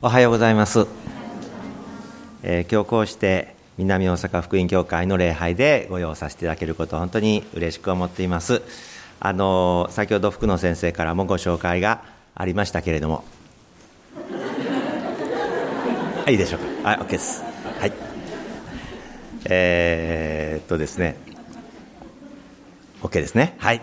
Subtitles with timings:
[0.00, 0.86] おはようございます、
[2.44, 8.62] えー、今日こうして南大阪福音教会の礼拝でご用させていただけること本当に嬉しく思っています。
[9.18, 12.04] あの先ほど福野先生からもご紹介が
[12.36, 13.24] ありましたけれども。
[16.30, 16.90] いいでしょうか。
[16.90, 17.42] はい OK です。
[17.80, 17.92] はい。
[19.46, 21.16] えー、っとですね。
[23.02, 23.56] OK ですね。
[23.58, 23.82] はい。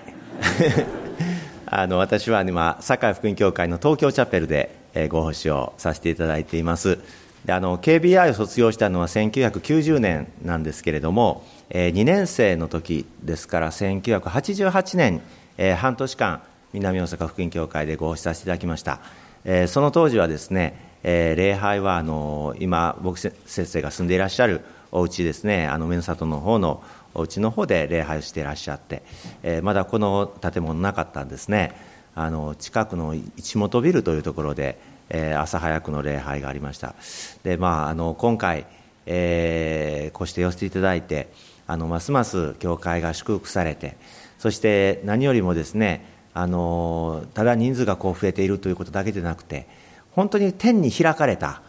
[1.68, 6.98] あの私は今堺福音教会の東京チャペルでえご奉仕をさせていただいています。
[7.46, 15.21] であの KBI を卒業したのは1990年なんですけれども、え2年生の時ですから1988年、
[15.57, 16.42] え半年間
[16.73, 19.00] 南大阪福音教会でご奉仕させていただきました、
[19.43, 26.82] えその当時はですね、え礼拝はあの今僕先生が住んでいらっしゃるお家ですねあの目の里の方の
[27.14, 29.04] お家の方で礼拝をしていらっしゃって、
[29.43, 31.95] えまだこの建物なかったんですね。
[32.16, 36.95] あの近くの市本ビルというところで、えー、朝早くの礼拝がありました。
[37.44, 38.66] で、まあ、あの今回、
[39.06, 41.28] えー、こうして寄せていただいて
[41.67, 43.98] あのますます教会が祝福されて
[44.38, 49.68] そして何よりもですねあのただ人数がこう増えているということだけでなくて
[50.12, 51.62] 本当に天に開かれた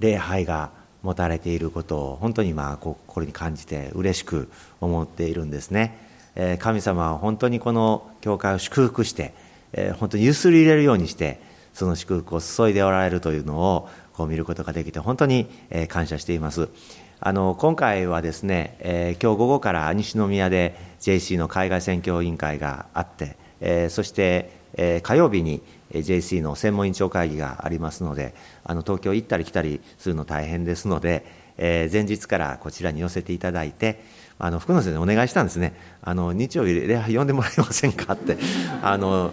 [0.00, 0.70] 礼拝が
[1.02, 5.98] 持たれていることを本当にまあ心に感じて嬉しく思っているんですね、
[6.34, 9.32] えー、神様は本当にこの教会を祝福して
[9.72, 11.40] えー、本当にゆすり入れるようにして
[11.74, 16.68] その祝福を注いでおられるというのをこう見ることができて本当に、えー、感謝しています。
[17.20, 25.60] あの今回はですね、えー、今日午後から西宮で JC の海外選挙委員会があって、えー、そして、えー、火曜日に
[25.92, 31.24] JC の専門委員長会議がありますのであの東京行ったり来たりするの大変ですので、
[31.56, 34.00] えー、前日からこちらに寄せていただいて
[34.40, 35.74] あの福野先生にお願いしたんですね。
[36.02, 38.36] あの日曜日礼拝呼んでもらえませんかって。
[38.82, 39.32] あの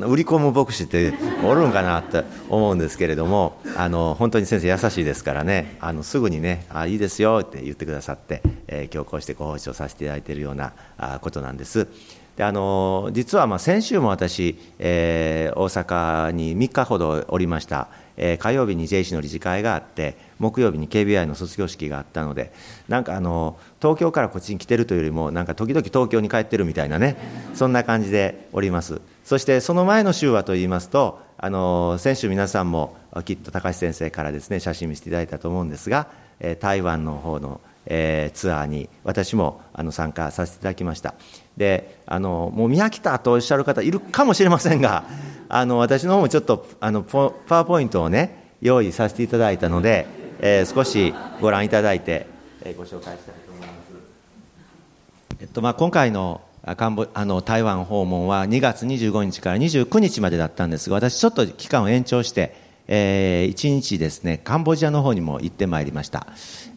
[0.00, 5.76] 売り込む牧師っておるんかなって思うんですけれどもあの本当に先生優しいですからね。
[5.80, 11.88] あのすぐにねあいいですよって言ってくださって、えー、今日こうしてご奉仕をさせていただいているようなあことなんです。
[12.36, 22.52] であの実はまあ先週も私、えー、大阪に3日ほどおりました、えー、火曜日に JC の理事会があって木曜日に KBI の卒業式があったので
[22.88, 27.16] なんかあの東京からこっちに来てるというよりもなんか時々東京に帰ってるみたいなね
[27.54, 29.00] そんな感じでおります。
[29.24, 36.08] そしてその前の週はといいますとあの先週皆さんもきっと高橋先生からですね写真見せていただいたと思うんですが、
[36.40, 41.14] えー、台湾の方のえー、ツアーに私もあの参加させていただきました。
[41.56, 45.04] であのもう宮北とおっしゃる方いるかもしれませんが
[45.48, 50.06] あの私の方もちょっとあのパワーポイントをね用意させていただいたので、
[50.40, 52.26] えー、少しご覧いただいて、
[52.64, 53.16] えー、ご紹介したい
[53.46, 53.72] と思います、
[55.40, 56.40] えっとまあ、今回の
[56.76, 62.54] カンボあの台湾訪問は2月25日から29日までだったんですが私ちょっと期間を延長して
[62.88, 66.26] えー、1日ですねカンボジアの方にも行ってまいりました、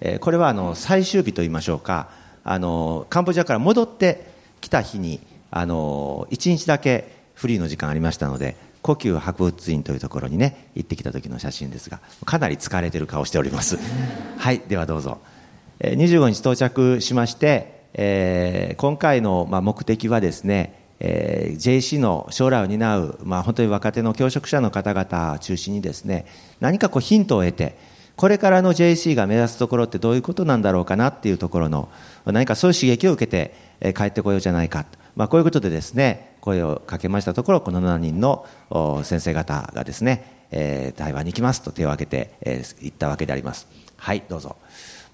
[0.02, 2.10] えー、これはあの最終日といいましょうか。
[2.48, 4.24] あのカンボジアから戻って
[4.62, 13.80] きた日にあの1日だけフリーの時間ありましたので故宮博物院というところにね行ってきた時の写真ですがかなり疲れてる顔しております。
[14.38, 15.18] はいではどうぞ、
[15.80, 26.26] えー、25日到着しまして、えー、今回の、まあ、目的はですねえー、JC の将来を担う、まあ、本当に若手の教職者の方々を中心にですね
[26.60, 27.78] 何かこうヒントを得て
[28.16, 31.90] これからの JC が目指すところってどういうことなんだろうかなっていうところの
[32.26, 34.86] 何かそういう刺激を受けて、えー、帰ってこようじゃないか、
[35.16, 38.46] まあ、こういうことでですね声をかけましたところこの7人の
[39.04, 43.68] 先生方がですね、えー、台湾に行きますと手を挙げて、えー、行ったわけであります。
[43.98, 44.56] はいどうぞ、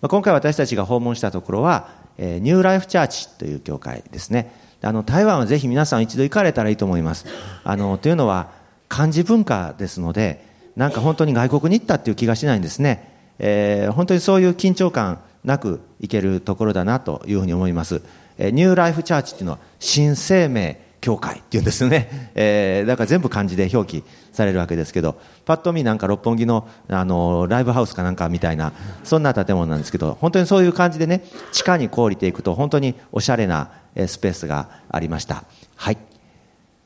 [0.01, 4.53] まあ、今回私たちが訪問したところは、えー、ニューライフチャーチという教会ですね。
[4.81, 7.25] あの台湾はぜひ皆さん一度行かれたらいいと思います。
[7.63, 8.49] あのというのは
[8.89, 18.01] 漢字文化ですのでなんか本当に外国に行ったっていう気がしないんですね、えー、本当にそういう緊張感なく行けるところだなというふうに思います、
[18.37, 28.71] えー、ニューライフチャーチっていうのは新生命教会っていうんですね、えー、だから全部漢字で表記されるわけですけどパッと見なんか六本木のあのライブハウスかなんかみたいな
[29.03, 33.71] そんな建物なんですけど本当にそういう感じでね地下に降りていくと本当におしゃれな
[34.07, 35.43] スペースがありました。
[35.75, 35.97] はい。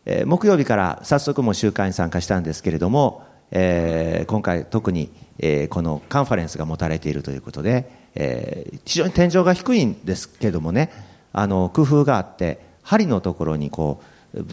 [0.06, 10.91] え木曜日から早速も集会に参加したんですけれども、えー、今回特に、え、このカンファレンスが持たれているということで、え、非常に天井が低いんですけどもね、
[11.33, 14.01] あの工夫があって、針のところにこ
[14.33, 14.45] う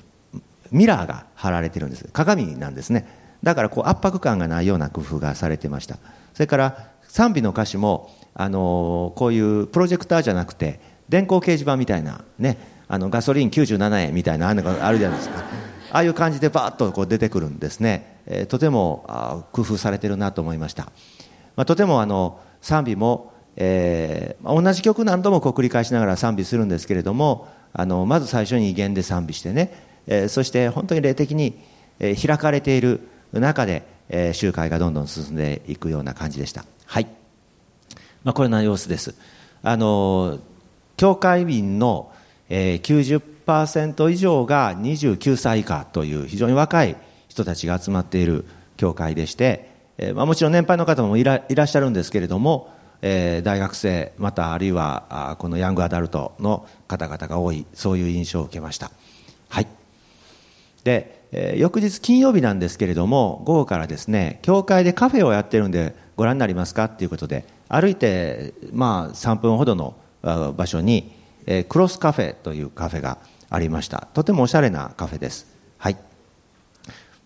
[0.72, 2.08] ミラーが貼られてるんです。
[2.12, 3.06] 鏡なんですね。
[3.44, 5.98] だからこう圧迫感がないような工夫がされてました。
[6.34, 12.56] それから賛美の歌詞も、あのこういうプロジェクターじゃなくて、電光掲示板みたいな、ね、
[12.88, 15.40] あのガソリン97円みたいなあのがあるじゃないですか
[15.92, 20.84] ああいう感じでバーッとこう出てくるんですねえとても工夫されてるなと思いました、
[21.56, 29.72] まあ、とてもあの賛美も、えー、同じ曲何度もこう繰り返しながら賛美するんですけれどもあのまず最初に威厳で賛美してね、
[30.06, 31.58] えー、そして本当に霊的に、
[32.00, 33.00] え開かれている
[33.32, 36.64] 中で、えー、集会がどんどん進んでいくような感じでした。
[36.86, 37.06] はい、
[38.24, 39.14] まあ、これの様子です。
[39.62, 40.38] あの
[40.96, 42.12] 教会民の、
[42.48, 46.96] えー、90%以上が29歳以下という非常に若い
[47.28, 48.44] 人たちが集まっている
[48.76, 52.70] 教会でして、えーまあ、もちろん年配の方もいらいらっしゃるんですけれども、
[53.02, 58.92] えー、大学生またあるいはあこのヤングアダルトの方々が多いそういう印象を受けました。
[59.48, 59.66] はい。
[60.84, 71.10] で、えー、翌日金曜日なんですけれども午後からですね教会でカフェをやってるんでご覧になりますかっていうことで歩いて、まあ、3分ほどの場所に、
[71.46, 73.18] えー、クロスカフェというカフェが
[73.48, 74.08] ありました。
[74.14, 75.46] とてもおしゃれなカフェです。
[75.78, 75.96] はい。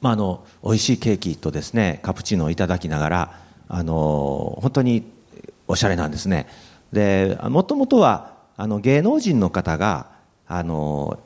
[0.01, 5.16] まあ、あの美味しいケーキとですねカプチーノをいただきながらあの本当に
[5.69, 6.47] おしゃれなんですね。
[6.93, 10.07] でもともとはあの芸能人の方が
[10.47, 11.19] あの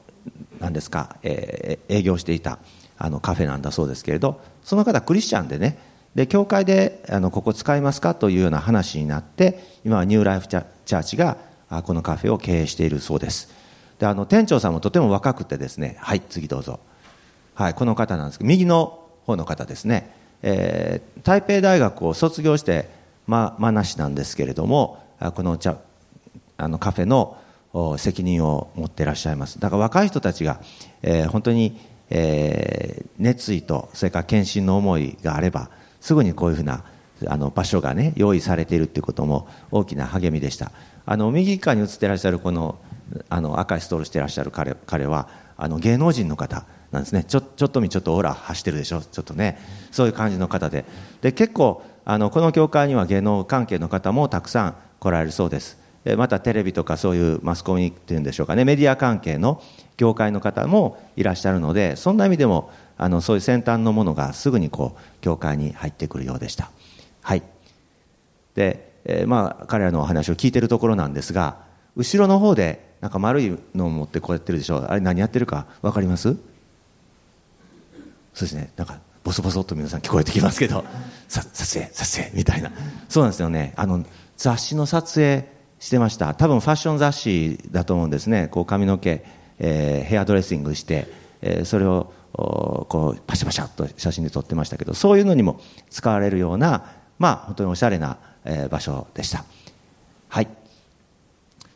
[0.59, 2.59] 何ですか、えー、営業していた
[2.99, 5.79] あのカフェなんだそうですけれどその方クリスチャンでね
[6.15, 11.37] で教会であのここ使いますかというような話になって今はニューライフチャーチが
[11.85, 13.49] このカフェを経営しているそうです。
[13.99, 16.81] であの店長さんもとても若くてですねはい次どうぞ。
[17.55, 22.89] はいこの方なんですけど右の方の方ですね、えー、台北大学を卒業して
[23.31, 24.99] ままなしなんですけれども
[25.37, 25.79] この茶
[26.57, 27.39] あのカフェの
[27.97, 29.61] 責任を持っていらっしゃいます。
[29.61, 30.61] だから若い人たちが、
[31.03, 31.79] えー、本当に、
[32.11, 36.83] えー、熱意とそれから献身の思いがあればすぐにこういうふうな
[37.29, 40.73] あの場所がね用意されているということも大きな励みでした。
[41.07, 42.79] あの右側に映ってらっしゃるこの
[43.29, 47.25] あの赤いストールしてらっしゃる彼彼はあの芸能人の方なんですね。
[47.25, 49.01] ちょちょっと見ちょっとオーラ走ってるでしょ。
[49.01, 49.59] ちょっとね
[49.93, 50.85] そういう感じの方で。
[51.21, 55.79] で結構あのこの教会には芸能関係の方もたくさん来られるそうです。
[56.17, 58.65] またテレビとかそういうマスコミっていうんでしょうかね。
[58.65, 59.63] メディア関係の
[59.97, 66.73] 業界の方もいらっしゃるのでそんな意味でもあのそういう先端のものがすぐにこう教会に入ってくるようでした。
[67.23, 67.45] はい。
[68.57, 71.59] で、えー、まあ彼らのお話を聞いてるところなんですが
[71.95, 74.85] 後ろの方でなんか丸いのを持ってこうやってるでしょう。
[74.87, 76.35] あれ何やってるか分かります？
[76.35, 76.39] そう
[78.41, 78.73] ですね。
[78.75, 80.85] なんかボソボソっと皆さん聞こえてきますけど。
[81.31, 82.73] 撮影撮影みたいな。
[83.09, 83.73] そうなんですよね。
[83.77, 84.05] あの
[84.37, 85.49] 雑誌の撮影
[85.79, 86.35] してました。
[86.35, 88.49] 多分ファッション雑誌だと思うんですね。
[88.49, 89.25] こう髪の毛、
[89.61, 91.07] えー、ヘアドレッシングして、
[91.41, 95.61] えー、それをこうパシャパシャと写真で撮ってましたけどそういうのにも
[95.91, 96.85] 使われるような
[97.19, 99.45] まあ本当におしゃれな、えー、場所でした。
[100.29, 100.49] はい。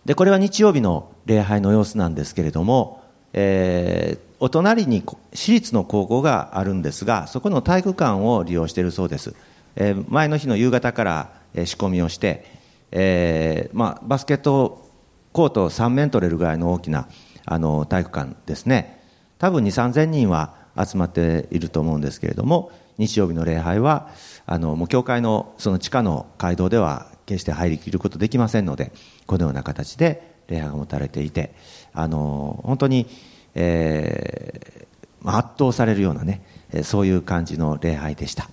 [0.04, 3.02] でこれは日曜日の礼拝の様子なんですけれども、
[3.32, 5.02] えー、お隣に
[5.32, 9.34] 私立の高校があるんですがそこの体育館を利用しているそうです、
[9.76, 12.44] えー、前の日の夕方から、仕込みをして、
[12.90, 14.90] えーまあ、バスケット
[15.32, 17.08] コートを3面取れるぐらいの大きな
[17.46, 19.02] あの体育館ですね。
[19.38, 24.08] 多分2 3 0 0 0人は集まっていると思うんですけれども日曜日の礼拝は
[24.46, 28.92] あのもう教会のその地下の街道では決して入りきることできませんので
[29.26, 31.54] このような形で礼拝が持たれていて
[31.92, 33.06] あの本当に
[33.54, 36.42] えー、圧倒されるようなね
[36.82, 38.48] そういう感じの礼拝でした。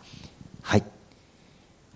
[0.61, 0.83] はい。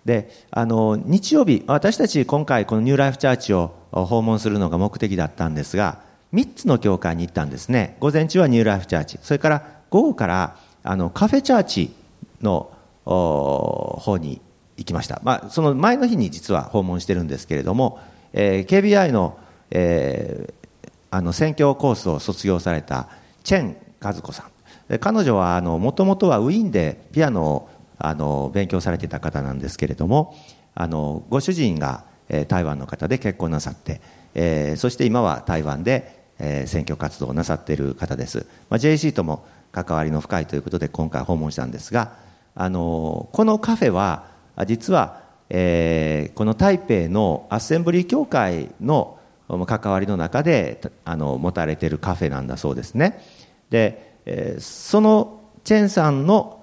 [0.04, 6.00] であの日曜日私たち今回このニューライフチャーチを訪問するのが目的だったんですが
[6.32, 7.96] 3つの教会に行ったんですね。
[8.00, 9.18] 午前中はニューライフチャーチ。
[9.22, 11.94] それから午後からあのカフェチャーチ
[12.40, 12.70] の
[13.04, 14.40] 方に
[14.76, 18.00] 行きました、まあ、その前の日に実は訪問してるんですけれども、
[18.32, 19.38] えー、KBI の、
[19.70, 20.54] えー、
[21.16, 23.08] あの宣教コースを卒業された
[23.42, 24.50] チェン和子さ
[24.90, 24.98] ん。
[25.00, 30.36] 彼女はもともとはウィーンでピアノをあの勉強されていた方なんですけれども
[30.74, 34.00] あのご主人が、え台湾の方で結婚なさって、
[34.34, 42.12] えー、そして今は台湾で、えー、選挙活動をなさっている方です、まあ、JC とも関わりの深いということで今回訪問したんですが
[42.54, 44.26] あのこのカフェは
[44.66, 49.15] 実は、えー、この台北のアッセンブリー協会の
[49.48, 53.22] 関わりの中であの持たれているカフェなんだそうですね。
[53.70, 56.62] で、えー、そのチェンさんの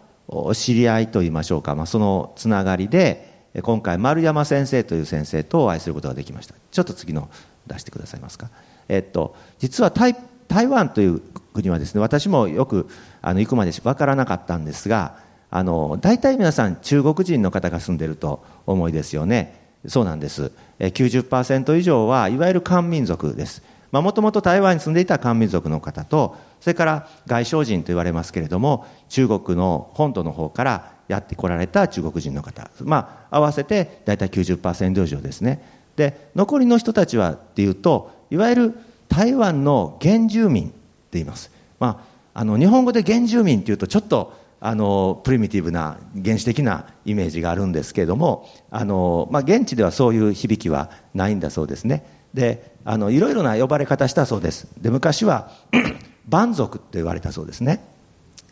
[0.54, 6.56] 知り合いといいましょうか、まあ、そのつながりで今回丸山先生という先生とお会いすることができました。
[6.72, 7.30] ちょっと次の
[7.68, 8.50] 出してくださいますか、
[8.90, 10.16] えっと、実は台
[10.48, 11.20] 台湾という
[11.54, 12.88] 国はですね私もよく
[13.22, 15.18] あの行くまで分からなかったんですが
[15.50, 19.63] あの大体皆さん中国人の方が住んでると思いですよね。
[19.88, 20.52] そうなんです。
[20.80, 23.64] 90%以上はいわゆる漢民族です。
[23.92, 35.62] もともと台湾に住んでいた漢民族の方とそれから外省人と言われますけれども中国の本土の方からやってこられた中国人の方、まあ、合わせて大体90%以上ですね。
[35.96, 40.74] で残りの人たちはっていうといわゆる台湾の原住民って
[41.14, 44.34] 言います、まあ、あの日本語で原住民っていうとちょっと
[44.66, 52.06] あのプリミティブな原始的なイメージがあるんですけれどもあの、まあ、現地ではそういう響きはないんだそうですね。
[52.34, 54.70] であのいろいろな呼ばれ方したそうです。
[54.80, 55.52] で昔は
[56.30, 57.84] 蛮族って言われたそうですね。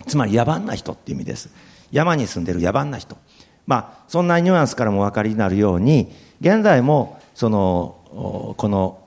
[0.06, 1.50] つまり野蛮な人っていう意味です。
[1.94, 3.15] 山に住んでる野蛮な人。
[3.65, 7.96] まあそんなニュアンスからもお分かりになるように現在もその
[8.58, 9.00] この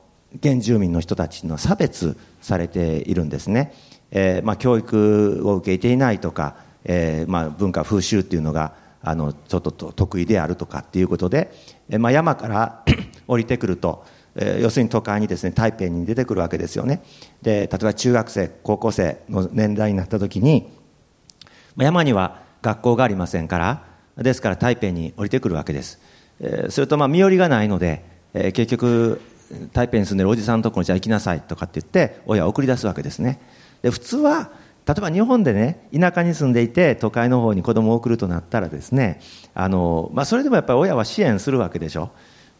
[0.42, 3.74] 原住民の人たちの差別されているんですね、
[4.10, 11.52] えーまあ、教育を受けていないとかえーまあ、文化風習っていうのがあのちょっと得意であるとかっていうことで、
[11.90, 12.84] えまあ、山から
[13.28, 17.02] 降りてくると、えー、要するに都会にですね台北に出てくるわけですよね。
[17.42, 20.70] で例えば中学生高校生の年代になった時に、
[21.76, 23.84] まあ、山には学校がありませんから
[24.16, 26.00] ですから台北に降りてくるわけです、
[26.40, 29.20] えー、それとまあ身寄りがないので、えー、結局
[29.72, 33.40] 台北に住んでるおじさんのところにじゃあ行きなさいとかって言って親を送り出すわけですね。
[33.82, 34.50] で普通は
[34.86, 39.20] 例えば日本でね田舎に住んでいて都会の方に子供を送るとなったらですね
[39.54, 42.10] あの、まあ、それでもやっぱり親は支援するわけでしょ。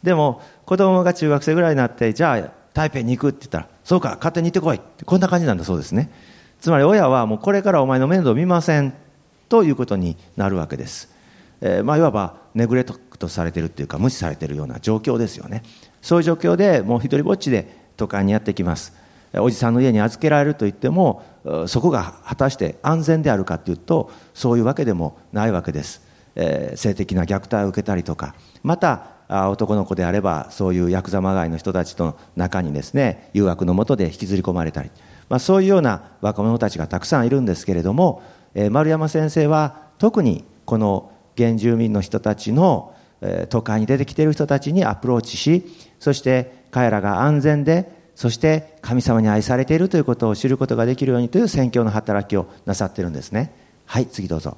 [0.03, 4.77] でも子供が中学生ぐらいになってじゃあ台北に行くって言ったらそうか勝手に行ってこい。
[4.77, 6.11] ってこんな感じなんだそうですね。
[6.61, 8.95] つまり親はもうこれからお前の面倒を見ません
[9.49, 11.15] ということになるわけです、
[11.61, 15.63] えー、まあいわばネグレクトされてるっていうか無視されてるような状況ですよね。
[16.01, 18.95] そういう状況でもう一人ぼっちで都会にやってきます。
[19.37, 21.23] おじさんの家に預けられると言っても
[21.67, 26.03] そこが果たして安全であるかというとそういうわけでもないわけです、
[26.37, 34.91] えー、性的な虐待を受けたりとかまた男の子であればそういうヤクザまがいの人たちとの中にですね誘惑のもとで引きずり込まれたり、
[35.29, 38.23] まあ、そういうような若者たちがたくさんいるんですけれども、
[38.55, 42.95] えー、丸山先生は特にこの原住民の人たちの、
[43.49, 45.65] 都会に出てきている人たちにアプローチし
[45.99, 53.53] そして彼らが安全でそして神様に愛されているということを知ることができるようにという宣教の働きをなさってるんですね。
[53.87, 54.57] はい次どうぞ、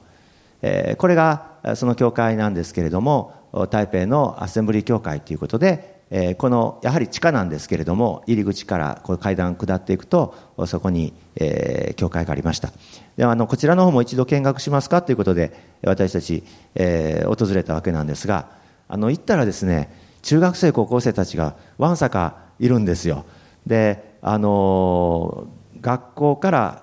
[0.62, 3.34] えー、これがその教会なんですけれども
[3.70, 10.34] 台北のアッセンブリー教会ということで、えー、このやはり地下なんですけれども入り口からこう階段下っていくと
[10.66, 12.72] そこに、えー、教会がありました。
[13.16, 16.44] であのこちらの方も一度見学しますかということで私たち、
[16.74, 18.50] え、訪れたわけなんですが
[18.88, 19.90] あの行ったらですね
[20.22, 23.24] 中学生高校生たちがわんさかいるんですよ。
[23.66, 25.48] であの
[25.80, 26.82] 学校から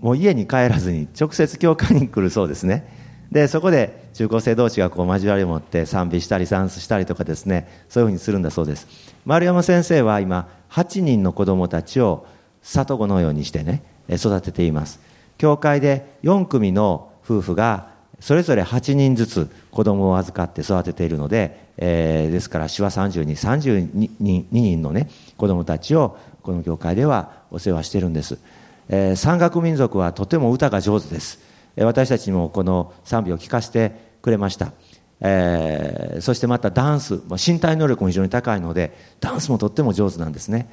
[0.00, 3.06] もう家に帰らずに直接教会に来るそうですね。
[3.30, 8.86] でそこで中高生同士がこう交わりを持って賛美したり賛スしたりとかですねそういうふうにするんだそうです。
[9.24, 12.26] 丸山先生は今8人の子供たちを
[12.62, 15.00] 里子のようにしてね育てています。
[15.38, 17.88] 教会で4組の夫婦が
[18.20, 23.24] それぞれ8人ずつ子供を預かって育てているので、えー、ですから手話32、
[24.20, 28.38] 32人のね、子供たちをこの教会ではお世話してるんです。
[28.88, 31.40] えー、山岳民族はとても歌が上手です。
[31.76, 33.92] えー、私たちにもこの賛美を聞かせて
[34.22, 34.72] くれました。
[35.20, 40.68] えー、そしてまたダンス、身体能力も非常に高いので、ダンスもとっても上手なんですね。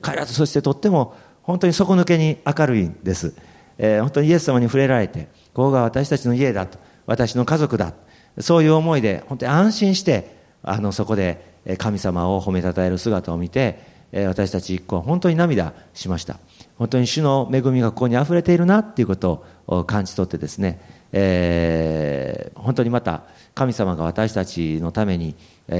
[0.00, 3.34] 彼らとそしてとっても本当に底抜けに明るいんです。
[3.78, 6.78] えー、本当にイエス様に触れられて、ここが私たちの家だと。
[7.06, 7.94] 私の家族だ
[8.38, 10.35] そういう思いで本当に安心して
[10.66, 16.38] あのそこで神様を褒めたたえる姿を見て私たち一行は本当に涙しました。
[16.76, 20.80] 本当に主の恵みがここにあふれているなっていうことを感じ取ってですね、
[21.12, 23.22] えー、本当にまた
[23.54, 25.34] 神様が私たちのために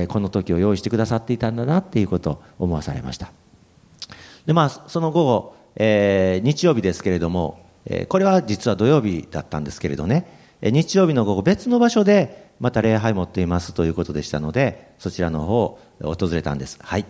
[0.08, 3.32] この時を用意してくださっていたんだなっていうことを思わされました。
[4.46, 7.60] でまあその午後、えー、日曜日ですけれども
[8.08, 10.46] これは実は土曜日だったんですけれどね。
[10.62, 16.78] 日曜日の午後別の場所でまた礼拝持っていますということでしたのでそちらの方を訪れたんです。
[16.82, 17.04] はい、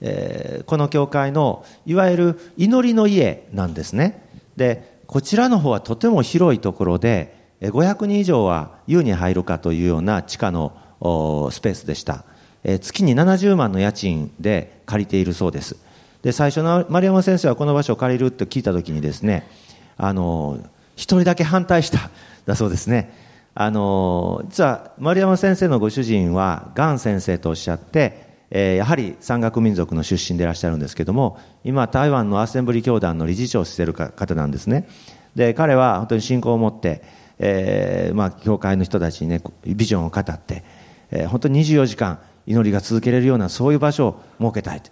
[0.00, 4.26] えー、この教会のいわゆる祈りの家なんですね。
[4.56, 10.72] でこちらの方はとても広いところで500人以上は優に入るかというような地下の
[11.50, 12.24] スペースでした、
[12.62, 15.76] えー、月に70万の家賃で借りているそうです。
[16.22, 19.48] で最初の丸山先生はこの場所を借りるって聞いた時にですね
[19.96, 20.58] あの
[20.94, 22.10] 一人だけ反対した
[22.46, 23.29] だそうですね。
[23.54, 34.88] あの実は丸山先生のご主人はガン先生とおっしゃって、えー、やはり山岳民族の出身でいらっしゃるんですけども今台湾のアッセンブリ教団の理事長をしている方なんですね。
[35.34, 37.02] で彼は本当に信仰を持って、
[37.38, 40.64] えーまあ、教会の人たちにねビジョンを語って、
[41.10, 44.82] えー、本当に24時間祈りが続けられるようなそういう場所を設けたい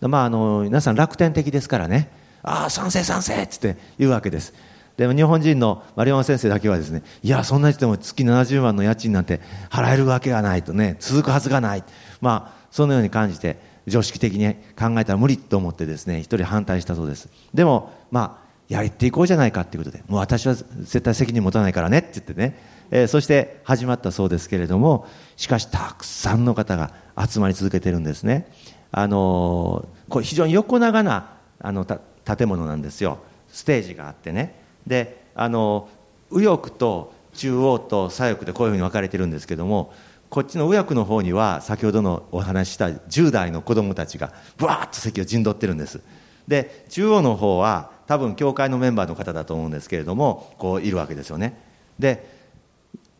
[0.00, 2.10] まあ、あの皆さん楽天的ですからね。
[2.42, 4.54] ああ賛成賛成って言うわけです。
[5.00, 9.40] でも日本人の丸山先生だけはですねいやそんな人でも月70万の家賃なんて
[9.70, 11.84] 払えるわけがないとね続くはずがない。
[12.20, 17.30] まあそのように感じて常識的に考えたら無理と思ってですね一人反対したそうです。
[17.54, 22.58] でもまあやっていこうじゃないかということでもう私は絶対責任持たないからねって言ってね、
[22.90, 28.52] えー、そして始まったそうですけれどもしかしたくさんの方が集まり続けてるんですね。
[28.92, 33.20] あのー、これ非常に横長なあの建物なんですよ。
[33.48, 34.59] ステージがあってね。
[34.86, 35.88] であの
[36.30, 39.92] 右翼と中央と左翼でこういうふうに分かれてるんですけども
[40.28, 46.00] こっちの右翼の方には先ほどのお話しした10代の子供たちがぶわーっと席を陣取ってるんです。
[46.46, 51.58] で中央の方は多分教会のメンバーの方だと思うんですけれどもこういるわけですよね。
[51.98, 52.40] で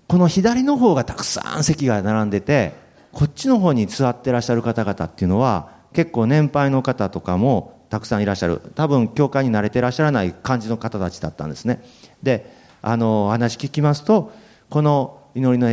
[0.08, 2.72] この左の方がたくさん席が並んでて
[3.12, 11.84] こっちの方に座ってらっしゃる方々っていうのは結構年配の方とかもたくさんいらっしゃる多分教会に慣れてらっしゃらない感じの方たちだったんですね。
[12.22, 14.32] であの話聞きますと
[14.70, 15.68] この祈りの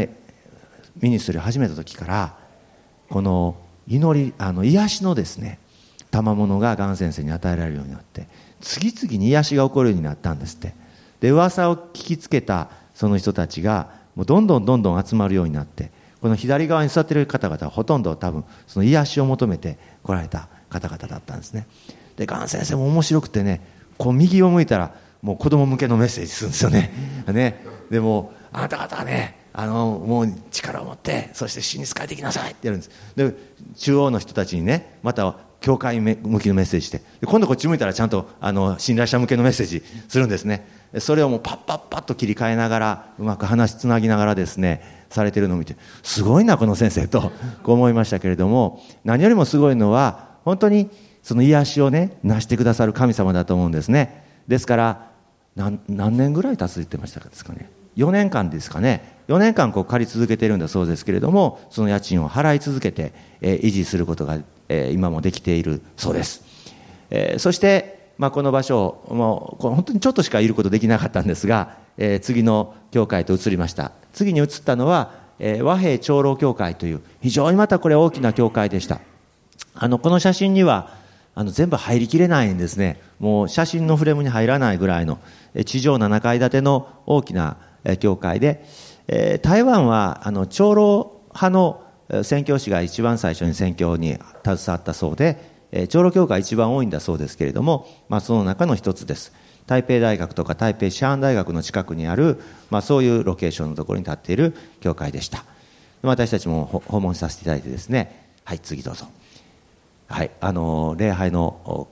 [0.99, 2.37] ミニストリー始めた時から
[3.09, 3.55] この
[3.87, 5.59] 祈りあの癒しのですね
[6.11, 8.27] 賜物ががん先生に与えられるようになって
[8.59, 10.73] 次々に癒しが起こるようになったんですって。
[11.19, 21.67] で噂を聞きつけたその人たちがもうどんどんどんどん集まるようになってこの左側に座っている方々はほとんど多分その癒しを求めて来られた方々だったんですね。
[22.17, 23.61] でがん先生も面白くてね
[23.97, 26.91] こう右を向いたらもう子供向けのメッセージするんですよね。
[27.31, 27.63] ね。
[27.89, 32.91] でもあなた方はねあのもう力を持ってそして死に仕えていきなさいってやるんです。
[33.15, 33.33] で
[33.75, 40.67] 中央の人たちにねまた教会向きのメッセージして今度こっち向いたらちゃんとあの信頼者向けのメッセージするんですね。
[40.99, 47.31] それをもうパッパッパッと切り替えながらうまく話つなぎながらですねされてるのを見てすごいなこの先生と
[47.63, 50.89] こう思いましたけれども何よりもすごいのは本当に
[51.27, 54.23] その癒しをね成してくださる神様だと思うんですね。
[54.47, 55.11] ですから
[55.57, 55.81] 何
[56.15, 57.69] 年ぐらい経つって言ってましたかですかね。
[57.97, 59.17] 4年間ですかね。
[59.27, 66.45] 4年間こう借り続けてるんだそうですけれどもその家賃を払い続けて、えー、維持することが、えー、今もできているそうです、
[67.09, 73.91] えー、そして、まあ、この場所もう本当にちょっとしかいることできなかったんですが、え、次の教会と移りました。
[74.13, 79.01] 次に移ったのは、え、和平長老教会という非常にまたこれ大きな教会でした。
[79.75, 80.96] あのこの写真には
[81.37, 82.99] あの全部入りきれないんですね。
[83.19, 85.19] もう写真のフレームに入らないぐらいの
[85.67, 87.57] 地上7階建ての大きな
[87.99, 88.65] 教会で
[89.07, 91.83] え台湾はあの長老派の
[92.23, 95.37] 宣教師が一番最初に宣教に携わったそうで
[95.71, 99.31] え長老教会一番多いんだそうですけれども、まあ、その中の一つです。
[99.67, 105.45] 台北大学とか台北シャーン大学の近くにある、まあ、そういうロケーションのところに立っている教会でした。
[106.01, 108.31] 私たちも訪問させていただいてですね。
[108.43, 109.05] はい次どうぞ。
[110.07, 111.87] はい、あの礼拝の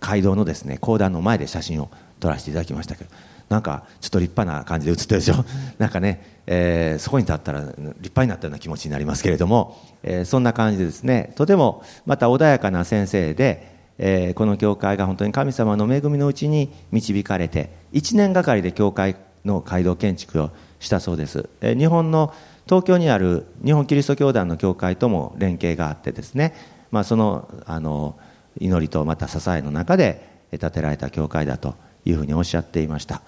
[0.00, 3.10] 街道のですね講談の前で写真を撮らせていただきましたけど
[3.48, 5.44] なんかちょっと立派な感じで写ってるでしょ？
[5.78, 22.34] なんかね、えー、そこに立ったら立派になったような気持ちになりますけれども、えー、そんな感じでですねとてもまた穏やかな先生で、えー、この教会が本当に神様の恵みのうちに導かれて1年がかりで教会の街道建築をしたそうです、えー、日本の
[22.66, 26.54] 東京にある日本キリスト教団の教会とも連携があってですね、
[26.90, 28.18] まあ、そのあの
[28.58, 31.74] 祈りとまた支えの中で建てられた教会だと
[32.04, 33.22] いうふうにおっしゃっていました。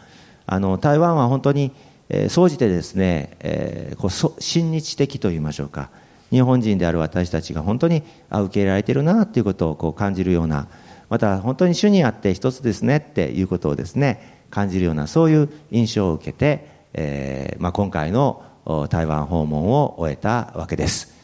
[0.46, 1.72] あの台湾は本当に
[2.28, 5.90] 総じてですね、えー、こう親日的といいましょうか。
[6.30, 10.68] 日本人である私たちが本当にあ受け入れられてるなということをこう感じるような
[11.08, 18.42] また本当に主にあって一つですねっていうことをですね感じるようなそういう印象を受けて、えーまあ、今回の
[18.90, 21.14] 台湾訪問を終えたわけです。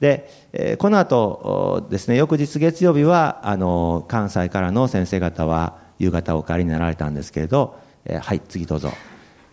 [0.00, 8.92] で、えこの後ですね、翌日月曜日は、あの、関西からの先生方は夕方お帰りになられたんですけれど、えはい、次どうぞ。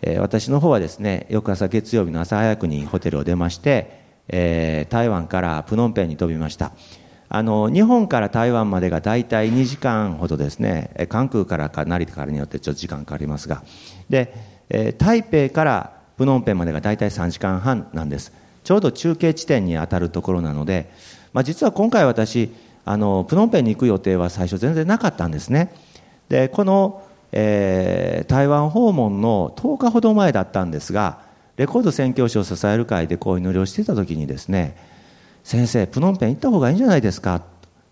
[0.02, 6.72] え私の方はですね、翌朝月曜日の朝早くにホテルを出まして、え台湾からプノンペンに飛びました。
[7.34, 13.64] あの日本から台湾までが大体2時間ほどですね関空からか成田からによってちょっと時間かかりますが
[14.10, 14.34] で、
[14.68, 18.32] え台北からプノンペンまでが大体3時間半なんです。
[18.64, 20.90] ちょうど中継地点に当たるところなので、
[21.32, 22.52] まあ、実は今回私
[22.84, 25.74] あのプノンペンに行く予定は最初全然なかったんですね。
[26.28, 31.20] でこの、えー、台湾訪問の10日ほど前だったんですが
[31.56, 34.76] レコード宣教師を支える会でこう祈りをしていた時にですね
[35.44, 37.42] 先生プノンペン行った方がいいんじゃないですか、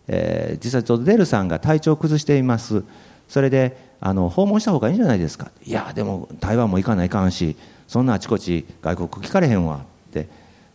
[0.08, 2.84] えー、実はちょっとデルさんが体調を崩しています。
[3.28, 5.50] それであの訪問した方がいいんじゃないですか？
[5.64, 7.56] いやでも台湾も行かないかんし
[7.90, 10.28] そんなあちこち外国聞かれへんわって。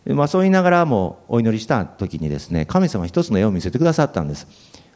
[0.04, 4.46] まあ、そう言いながらもお祈りした時にですね神様一つの絵を見せてくださったんです。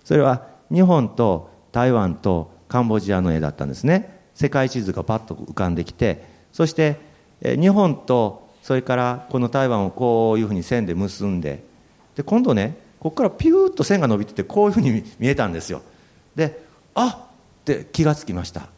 [0.05, 4.21] それは日本と台湾とカンボジアの絵だったんですね。
[4.35, 6.99] 世界地図がパッと浮かんできてそして
[7.43, 11.65] 日本とそれからこの台湾をこういうふうに線で結んで
[12.17, 15.81] で今度ねここからピューッと線が伸びててこういうふうに見えたんですよ。
[16.37, 17.31] であっ
[17.61, 18.69] って気がつきました。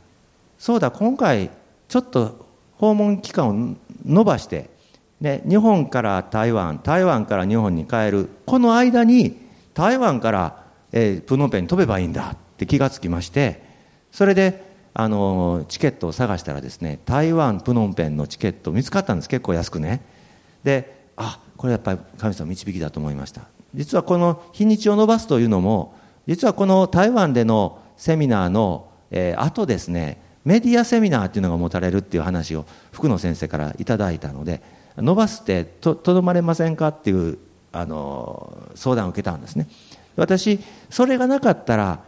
[0.59, 1.51] そうだ今回
[1.89, 2.42] ちょっと
[2.83, 3.53] 訪問期間を
[4.19, 4.73] 延ばして
[5.21, 9.39] ね、日本から台湾台湾から日本に帰るこの間に
[9.73, 13.63] 台湾から、えー、プノンペンに飛べばいいんだって気がつきまして
[14.11, 14.65] それで
[14.95, 19.29] あのチケットを探したらですね台湾プノンペンのチケット見つかったんです。
[19.29, 20.03] 結構安くね。
[20.65, 23.43] であこれやっぱり神様導きだと思いました。
[23.77, 25.95] 実はこの日にちを延ばすというのも
[26.27, 34.63] 実はこの台湾でのセミナーの、えー、後ですねメディアセミナーっていうのが持たれるっていう話を福野先生からいただいたので
[34.97, 37.39] 伸ばすってとどまれませんかっていう
[37.73, 39.69] あの相談を受けたんですね。
[40.17, 42.01] 私それがなかったら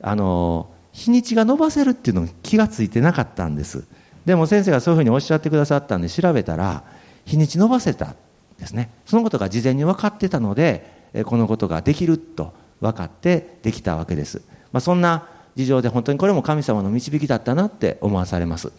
[0.00, 3.84] あの日にちが伸ばせるっていうのに気が付いてなかったんです。
[4.24, 6.84] でも先生がそういうふうにおっしゃってくださったんで調べたら
[7.26, 8.14] 日にち伸ばせたん
[8.58, 8.90] ですね。
[9.04, 18.72] そのことが事前に分かってたのでこのことができると分かってできたわけです、まあ、そんな事情で本当にこれも神様の導きだったなって思わされます、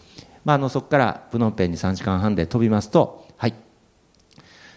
[0.44, 3.54] まあ、あのそこからプノンペンに3時間半で飛びますとはい、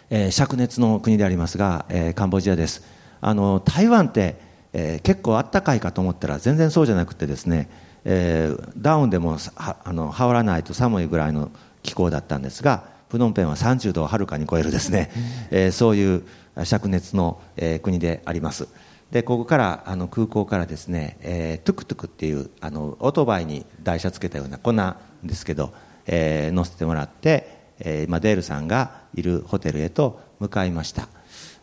[0.10, 2.84] えー、灼熱の国でありますが、えー、カンボジアです。
[3.22, 4.46] あの台湾って
[4.78, 7.70] えー、結構あったかいかと思ったら全然そうじゃなくてですね、
[8.04, 11.50] えー、ダウンでもはあの羽織らないと寒いぐらいの
[11.82, 15.12] 気候だったんですがプノンペンは30度をはるかに超えるですね、
[15.50, 16.24] えー、そういう
[16.58, 18.68] 灼熱の、えー、国であります。
[19.12, 25.74] でここからあの空港からですね、えー、トゥクトゥクっていうあのオートバイに台車つけたようなこんなんですけど、
[26.06, 31.08] えー、乗せてもらって、えー、今デールさんがいるホテルへと向かいました。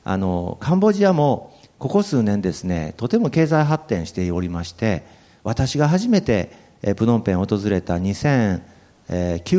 [0.04, 5.04] あのカンボジアもここ数年ですねとても経済発展しておりまして
[5.44, 6.50] 私が初めて
[6.96, 8.60] プノンペンを訪れた2009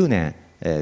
[0.08, 0.34] 年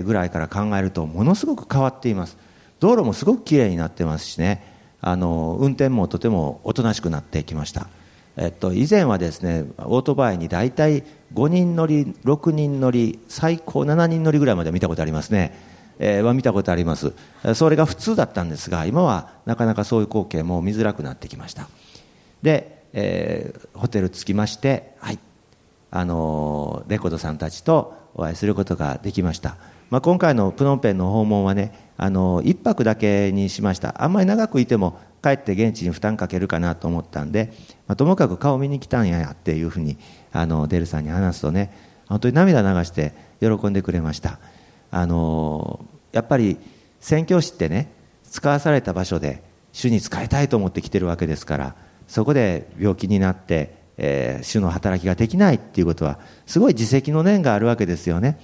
[0.04, 2.36] ぐらいから考えるとものすごく変わっています。
[2.80, 4.71] 道路もすごくきれいになってますしね。
[5.02, 7.88] あの運転もとてもおとなしくなってきました、
[8.36, 11.02] えっと、以前はですねオートバイに大体
[11.34, 15.70] 5人乗り6人乗り最高7人乗りぐらいまで見たことありますね。
[15.98, 17.12] えー、は見たことあります。
[17.54, 21.68] それが普通だったんですが今はなかなかそういう光景も見づらくなってきました。
[22.42, 25.18] で、えー、ホテル着きましてはい。
[25.94, 29.56] あのレコードさんたちとお会いすることができました、
[29.90, 34.02] まあ、今回のプノンペンの訪問はねあの1泊だけにしました。
[34.02, 37.52] あんまり長くいても帰って現地に負担かけるかなと思ったんで、
[37.86, 39.96] まあ、ともかく顔見に来たんやっていうふうに
[40.32, 41.72] あのデルさんに話すとね
[42.08, 44.40] 本当に涙流して喜んでくれました。
[44.90, 46.58] あのやっぱり
[46.98, 47.92] 宣教師ってね
[48.28, 49.40] 使わされた場所で
[49.72, 51.76] 主に仕えたいと思って来てるわけですから
[52.08, 58.40] そこで病気になって、えー、主の働きができないっていうことはすごい自責の念があるわけですよね。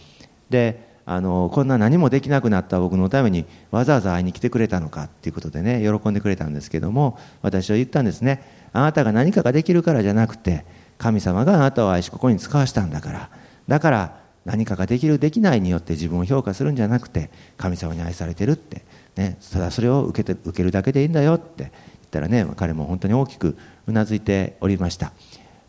[0.49, 10.67] であのこんな何もできなくなった僕のためにわざわざ会いに来てくれたのかっていうことでね喜んでくれたんですけども私は言ったんですねあなたが何かができるからじゃなくて
[10.99, 13.31] 神様があなたを愛しここに使わしたんだから
[13.67, 18.85] だから何かができるできないによって自分を評価するんじゃなくて神様に愛されてるって、
[19.17, 21.71] ね、ただそれを受けて受けるだけでいいんだよって言っ
[22.11, 25.13] たらね彼も本当に大きくうなずいておりました。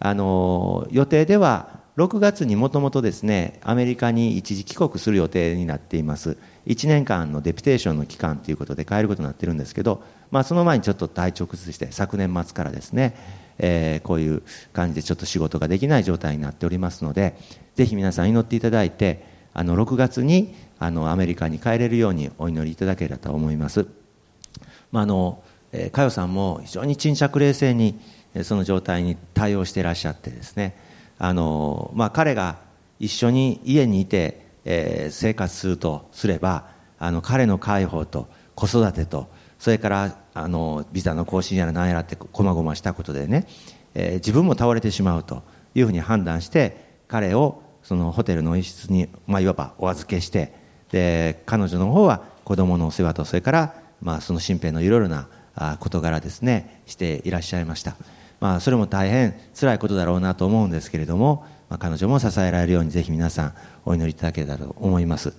[0.02, 13.18] あの予定では6月にもともとですねアメリカに一時帰国する予定になっています1年間のデピテーションの期間ということで変えることになってるんですけど、まあ、その前にちょっと体調崩して昨年末からですね、
[13.58, 17.36] えー、こういう感じでちょっと仕事ができない状態になっておりますので
[17.76, 23.88] ぜひ皆さん祈っていただいてあの6月にあのアメリカに帰れるようにお祈りいただければと思います。
[24.94, 25.44] まあ、あの
[25.92, 28.00] 佳代さんも非常に沈着冷静に
[28.44, 30.89] その状態に対応していらっしゃってですね
[31.20, 32.58] あの、まあ、彼が
[33.00, 39.28] 一緒に家にいて、えー、生活するとすればあの彼の介抱と子育てと
[39.60, 43.48] それからあのビザの更新やら何やらってこまごましたことでね、
[43.94, 45.44] えー、自分も倒れてしまうと
[45.76, 50.54] いうふうに判断して彼をそのホテルの一室に、まあ、いわばお預けして
[50.92, 55.28] で彼女の方は子供のお世話とそれから、まあ、その身辺のいろいろな
[55.80, 57.96] 事柄ですねしていらっしゃいました、
[58.40, 63.54] まあ、それも大変辛いことだろうなと思うんですけれども、まあ、彼女も支えられるようにぜひ皆さん
[63.86, 65.34] お祈りいただけたらと思います、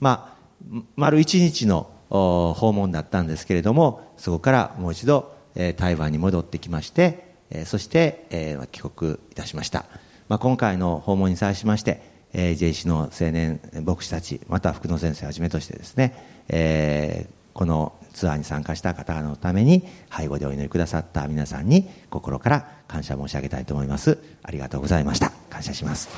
[0.00, 0.36] ま
[0.70, 5.34] あ、丸一日の訪問だったんですけれどもそこからもう一度
[5.76, 7.34] 台湾に戻ってきまして
[7.66, 9.84] そして帰国いたしました。
[10.28, 12.00] まあ、今回の訪問に際しまして、
[12.32, 24.18] えー、JC の青年牧師たちまた福野先生をはじめとしてですね、えー、このツアーに参加した方のために背後でお祈りくださった皆さんに心から感謝申し上げたいと思います。
[24.42, 25.32] ありがとうございました。
[25.50, 26.08] 感謝します。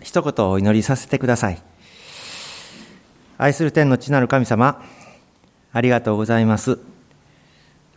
[0.00, 1.62] 一言お祈りさせてください。
[3.38, 4.82] 愛する天の地なる神様
[5.72, 6.78] ありがとうございます。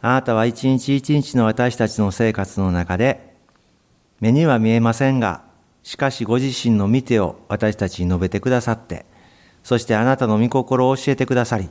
[0.01, 3.35] あなたは一日一日の私たちの生活の中で
[4.19, 5.44] 目には見えませんが
[5.85, 9.05] しかしご自身の見てを私たちに述べてくださって、
[9.63, 11.69] そしてあなたの御心を教えてくださり、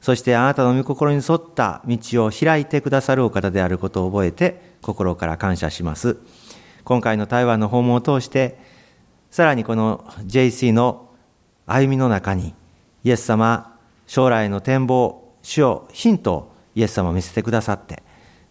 [0.00, 6.18] そしてあなたの御心に沿った道を開いてくださるお方であることを覚えて心から感謝します。
[6.82, 8.58] 今回の台湾の訪問を通して、
[9.30, 11.10] さらにこの JC の
[11.64, 12.54] 歩みの中に、
[13.04, 18.02] イエス様、将来の展望、主をヒントをイエス様を見せてくださって、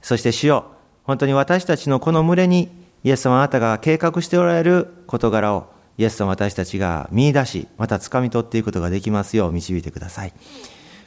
[0.02, 0.68] そして主よ、
[1.04, 10.34] 本当に私たちのこの群れにイエス様あなたが計画しておられる事柄をイエス様私たちが見出し、また掴み取っていくことができますよう導いてください。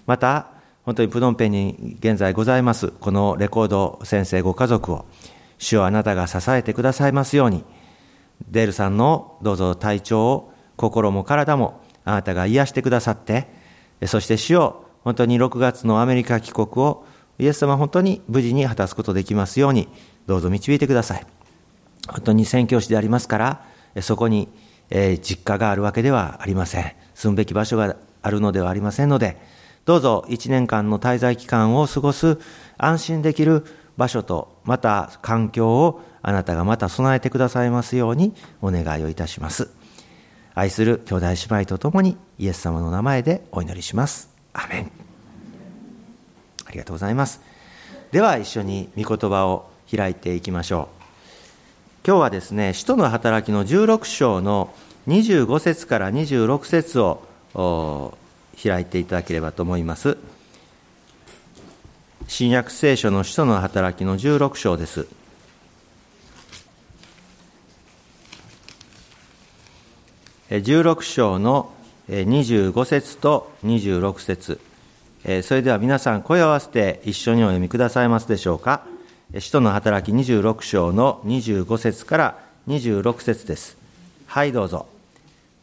[0.06, 0.48] また、
[0.84, 5.06] 本当にプノンペンに現在ございます、このレコード先生ご家族を、
[5.58, 7.64] 主をあなたが支えてくださいますように、
[8.48, 13.48] デールさんのどうぞ体調を、心も体もあなたが癒してくださって、
[14.04, 17.06] そして主を本当に6月のアメリカ帰国を
[17.38, 19.88] イエス様本当に無事に果たすことできますように、
[20.26, 21.35] どうぞ導いてください。
[22.08, 23.64] 本当に宣教師でありますから、
[24.02, 24.48] そこに、
[24.88, 26.92] え実家があるわけではありません。
[27.14, 29.36] 住むべき場所があるのではありませんので、
[29.84, 32.38] どうぞ一年間の滞在期間を過ごす
[32.76, 33.64] 安心できる
[33.96, 39.70] 場所と、また環境をあなたがまた備えてくださいますようにお願いをいたします。
[40.54, 44.28] 愛する兄弟姉妹と共にイエス様の名前でお祈りします。
[44.52, 44.90] アメン。
[46.66, 47.40] ありがとうございます。
[48.10, 50.95] では一緒に御言葉を開いていきましょう。
[52.06, 54.72] 今日はですね、使徒の働きの16章の
[55.08, 57.20] 25節から26節を
[58.62, 60.16] 開いていただければと思います。
[62.28, 65.08] 新約聖書の使徒の働きの16章です。
[70.50, 71.72] 16章の
[72.08, 74.60] 25節と26節
[75.42, 78.86] それでは皆さん声を合わせて一緒にお読みくださいますでしょうか？
[79.34, 83.76] 使徒の働き26章の25節から26節です。
[84.26, 84.86] はい、どうぞ。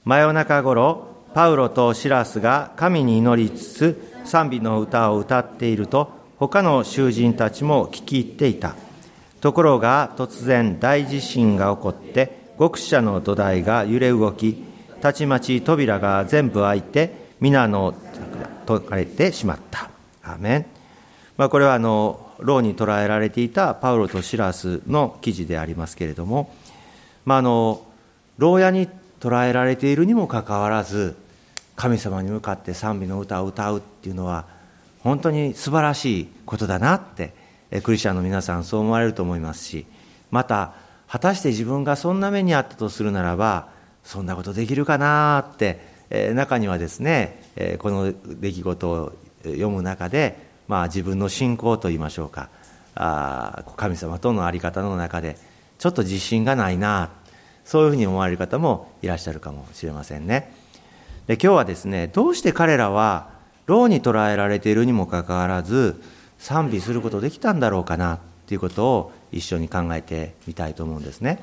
[0.04, 8.76] 真夜中頃、パウロとシラスが神に祈りつつ賛美の歌を歌っていると、他の囚人たちも聞き入っていた。
[9.39, 14.62] ところが突然大地震が起こって、極者の土台が揺れ動き、
[14.99, 17.95] たちまち扉が全部開いて、皆の
[18.67, 19.89] 解かれてしまった。
[20.21, 20.65] アメン。
[21.38, 26.53] まあ、これはあの牢に捕らえられていたパウロとシラスの記事でありますけれども、
[27.25, 27.86] まあ、あの
[28.38, 28.88] 牢屋に
[29.19, 31.15] 捕らえられているにもかかわらず
[31.75, 34.45] 神様に向かって賛美の歌を歌うっていうのは
[34.99, 37.34] 本当に素晴らしいことだなって
[37.84, 39.86] クリスチャンの皆さんそう思われると思いますし
[40.29, 40.73] また
[41.08, 43.69] 果たして自分がそんな目にあったとするならば
[44.03, 45.79] そんなことできるかなって
[46.10, 52.49] え中にはですねえこの出来事を読む中でまあ、自分の信仰といいましょうか。
[52.95, 55.36] あ神様との在り方の中で
[55.80, 57.10] ちょっと自信がないな。
[57.65, 60.54] そういうふうに思われる方もいらっしゃるかもしれませんね。
[61.28, 63.30] で今日はですねどうして彼らは
[63.65, 66.02] 牢に捕らえられているにもかかわらず
[66.38, 71.41] 賛美することできたんだろうかなということを一緒に考えてみたいと思うんですね。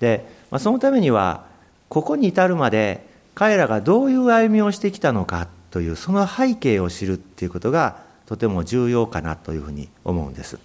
[0.00, 1.46] で、まあ、そのためには
[1.88, 10.58] ここに至るまで彼らがどういう歩みをしてきたのかというその背景を知るっていうことがとても重要かなというふうに思うんです。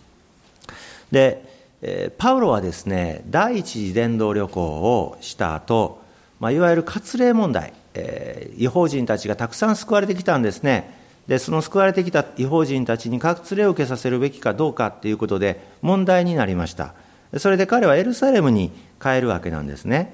[1.13, 6.01] で、パウロはですね、第一次伝道旅行をした後、
[6.41, 10.93] まあ、いわゆる割礼問題、えー、違法人たちがたくさん救われてきたんですね。
[11.27, 16.93] で、その救われてきた違法人たちに割礼を受けさせるべきかどうかということで問題になりました。
[17.37, 18.71] それで彼はエルサレムに
[19.01, 20.13] 帰るわけなんですね。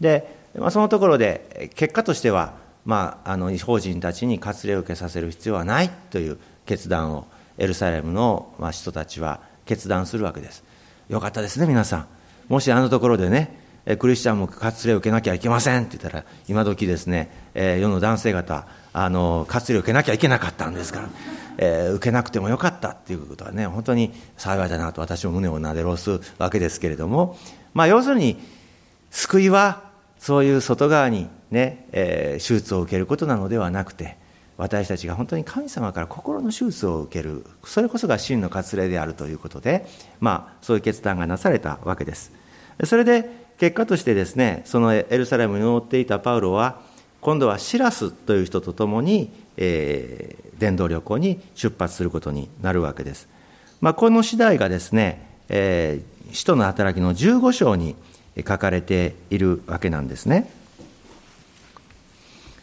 [0.00, 2.52] で、まあ、そのところで結果としては、
[2.84, 6.38] まあ、あの違法人たちに割礼を受けさせる必要はないという
[6.70, 7.26] 決断を
[7.58, 10.62] エルサレムの人たちは決断するわけです。
[11.08, 12.06] よかったですね皆さん。
[12.46, 13.58] もしあのところでね
[13.98, 21.08] クリスチャンも割礼を受けなきゃいけませんって言ったら今時ですね、え、世の男性方あの割礼を受けなきゃいけなかったんですから、
[21.58, 27.36] えー、受けなくてもよかったっていうことはね本当に幸いだなと私も胸をなでろすわけですけれども、
[27.74, 28.38] まあ、要するに
[29.10, 34.19] 救いはそういう外側にね、えー、手術を受けることなのではなくて
[34.60, 39.86] 私たちが本当に神様から心の手術を受けるそれこそが真の割礼であるということで、
[40.20, 42.30] まあ、そういう決断がなされたわけです。
[42.84, 46.80] それで結果としてですねそのエルサレムに乗っていたパウロは
[47.22, 53.28] 今度はシラスという人と共に、えー、伝道旅行に出発することになるわけです、
[53.80, 57.96] まあ、この次第がですね、えー、使徒の働きの15章に
[58.36, 60.59] 書かれているわけなんですね。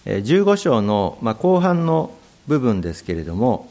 [0.07, 2.11] 15章の、ま、後半の
[2.47, 3.69] 部分ですけれども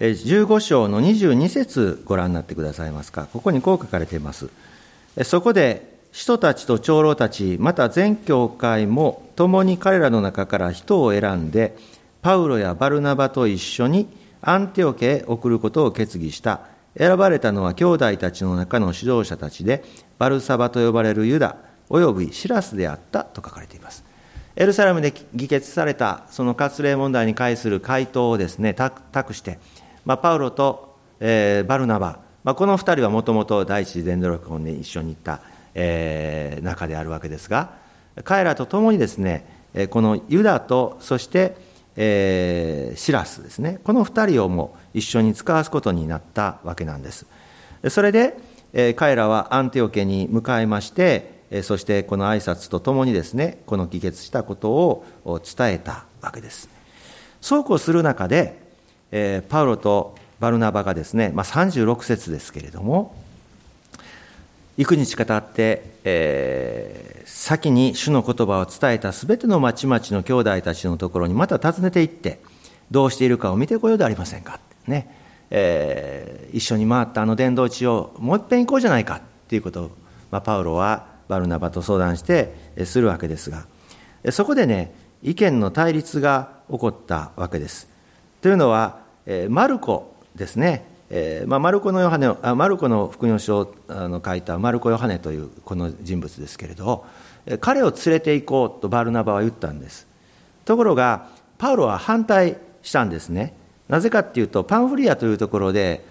[0.00, 3.28] 15章の22節ご覧になってくださいますか？
[3.32, 4.48] ここにこう書かれています。
[5.24, 11.76] そこで、使徒たちと長老たち、また全教会も共に彼らの中から人を選んで、
[12.22, 14.06] パウロやバルナバと一緒に
[14.40, 16.60] アンテオケへ送ることを決議した。
[16.96, 19.82] 選ばれたのは兄弟たちの中の指導者たちで、
[20.18, 21.56] バルサバと呼ばれるユダ、
[21.90, 24.04] およびシラスであったと書かれています。
[24.56, 29.60] エルサレムで議決されたその割礼問題に関する回答をですね、託して、
[30.04, 35.42] まあ、パウロと、えー、バルナバ、まあ、この2人はもともと第一次伝道録音に一緒に行った、
[35.74, 37.70] えー、中であるわけですが
[38.24, 39.46] 彼らと共にですね
[39.90, 41.56] このユダとそして、
[41.94, 47.26] えー、シラスですねこの2人をも一緒に使わすことになったわけなんです
[47.90, 48.36] それで、
[48.72, 56.68] えー、彼らはアンティオ家に向かいましてそしてこの挨拶とともにですねこの議決したことを伝えたわけです。
[57.40, 58.58] そうこうする中で、
[59.48, 63.14] パウロとバルナバがですね、まあ、36節ですけれども
[64.76, 72.38] 幾日か経って、えー、先に主の言葉を伝えたすべての町々の兄弟たちのところにまた訪ねていって
[72.90, 74.60] どうしているかを見てこようでありませんか。
[74.86, 75.12] ね、
[75.50, 79.90] えー、一緒に回ったあの伝道地をもう一遍行こうじゃないかっていうことを、
[80.30, 83.66] まあ、パウロはバルナバと相談してするわけですが
[84.30, 87.88] そこでね意見の対立が起こったわけです。
[88.40, 89.00] というのは、
[89.48, 90.84] マルコですね、
[91.46, 93.74] まあ、マルコのヨハネマルコの福音書を
[94.24, 97.06] 書いたマルコ・ヨハネというこの人物ですけれど
[97.60, 100.06] 彼を連れて行こうとバルナバは言ったんです。
[100.64, 103.54] ところがパウロは反対したんですね。
[103.88, 106.04] なぜかっていうとパンフリアというところで、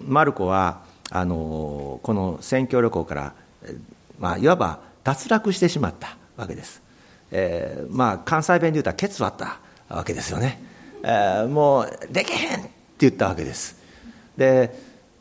[0.00, 3.34] マルコはあのこの宣教旅行から、
[4.18, 6.82] まあ、いわば脱落してしまったわけです、
[7.30, 9.58] えー、まあ関西弁で言うたらケツ割った
[9.94, 10.60] わけですよね。
[11.02, 13.76] えー、もうできへんって言ったわけです。
[14.36, 14.74] で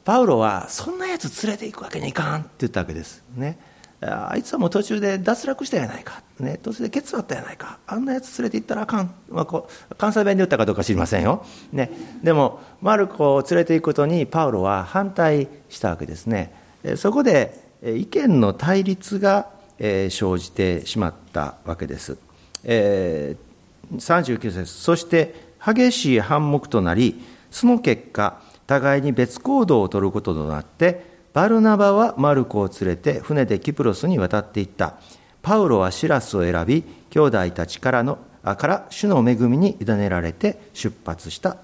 [0.03, 3.57] パウロはそんなやつ連れて行くわけにいかんって言ったわけですね。
[4.01, 7.79] あいつはもう途中で脱落したやないか、ね、途中でケツあったやないか。
[7.87, 11.89] あんなやつ連れて行ったらあかん、まあ、こう関西弁で言ったかどうか知りませんよ、ね、
[12.21, 16.53] でもマルコを連れて行くことにパウロは反対したわけですね。
[16.97, 22.17] そこで意見の対立が生じてしまったわけです、
[22.63, 27.21] 39節そして激しい反目となり、
[27.51, 34.95] その結果、互いに別行動をとることとなって、バルナバはマルコを連れて船でキプロスに渡っていった。
[35.41, 41.57] パウロはシラスを選び、兄弟たちからの、から主の恵みに委ねられて出発した。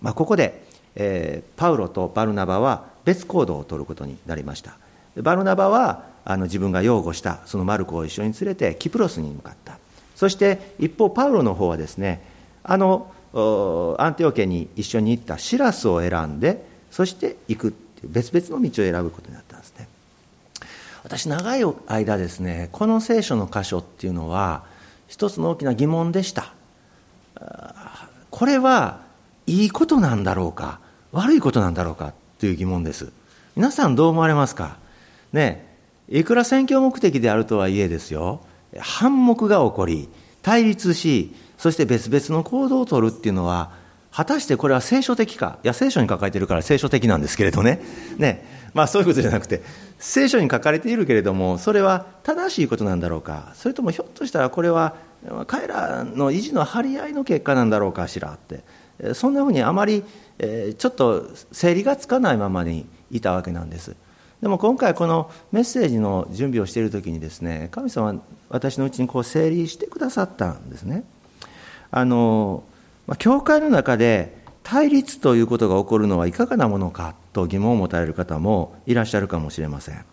[0.00, 0.64] まあ、ここで、
[0.96, 4.79] えー、パウロとバルナバは別行動をとることになりました。
[5.16, 9.78] バルナバはあの自分が擁護したそのマルコを一緒に連れてキプロスに向かった。
[10.16, 12.22] そして一方パウロの方はですね、
[12.62, 13.10] あの
[13.98, 19.88] アンティオ家に一緒に行ったシラスを選んでそして行くっていう別々の道を選ぶことになったんですね。
[21.02, 24.64] 私長い間ですねこの聖書の箇所っていうのは
[25.08, 26.52] 一つの大きな疑問でした。
[28.30, 29.00] これは
[29.46, 30.80] いいことなんだろうか
[31.12, 33.10] 悪いことなんだろうかという疑問です。
[33.56, 34.76] 皆さんどう思われますか？
[35.32, 35.68] ね
[36.08, 38.40] いくら選挙目的であるとはいえですよ
[38.78, 40.08] 反目が起こり
[40.42, 43.70] 対立しそして別々の行動をとるっていうのは、
[44.10, 47.82] 果たしてこれは聖書的か、いや、聖書に書かれてるから聖書的なんですけれどね、
[48.16, 49.60] ねまあ、そういうことじゃなくて、
[49.98, 54.94] 聖書に書かれているけれども、それは正しいことなんだろうか、それともひょっとしたらこれは、
[55.46, 58.64] 彼らの意地の張り合いの結果なんだろうかしらって、
[59.12, 60.02] そんなふうにあまり、
[60.78, 63.94] ちょっと整理がつかないままにいたわけなんです。
[64.40, 68.14] でも今回このメッセージの準備をしている時にですね神様は
[68.48, 71.04] 私のうちにこう整理してくださったんですね。
[71.90, 72.62] あの、
[73.18, 80.04] 教会の中で対立ということが起こるのはいかがなものかと疑問を持たれる方もいらっしゃるかもしれません。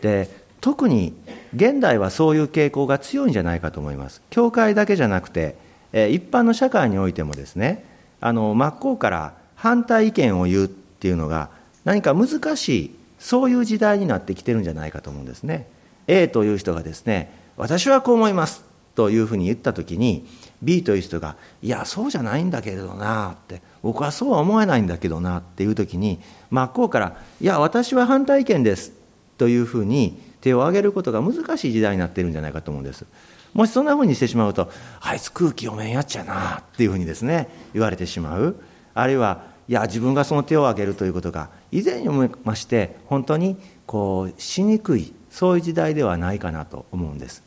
[0.00, 1.14] で特に
[1.54, 4.22] 現代はそういう傾向が強いんじゃないかと思います。
[4.30, 5.56] 教会だけじゃなくて、
[5.92, 7.84] え一般の社会においてもですね、
[8.20, 11.50] あの真っ向から反対意見を言うっていうのが
[11.84, 15.68] 何か難しい、そういう時代になってきてるんじゃないかと思うんですね。
[16.06, 18.64] A という人がですね、私はこう思います
[18.94, 20.26] というふうに言った時に
[20.62, 26.18] B という人が「いやそうじゃないんだけれどな」って「僕はそうは思えないんだけどな」っていう時に
[26.50, 28.92] 真っ向から「いや私は反対意見です」
[29.38, 33.04] というふうに手を挙げることが難しい時代になっているんじゃないかと思うんです。
[33.54, 38.56] もしそんなふうにしてしまうと、あいつ空気読めんやっちゃなっていうふうにですね、言われてしまう。
[38.94, 43.56] あるいは、いや、自分がその手を挙げるということが、以前に思いまして、本当に
[43.86, 47.42] こう、しにくい、そういう時代ではないかなと思うんです。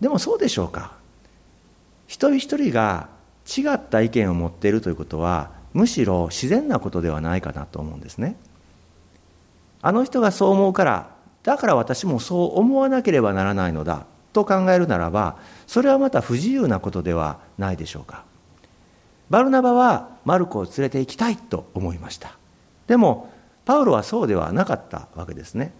[0.00, 0.92] でもそうでしょうか。
[2.06, 3.08] 一人一人が
[3.46, 8.36] 違った意見を持っているということは、むしろ自然なことではないかなと思うんですね。
[9.80, 11.10] あの人がそう思うから、
[11.42, 18.24] だから私もそう思わなければならないのだと考えるならばそれはまた不自由なことではないでしょうか
[19.32, 22.36] バルナバはマルコを連れて行きたいと思いました。
[22.86, 23.32] でも
[23.64, 25.72] パウロはそうではなかったわけですね。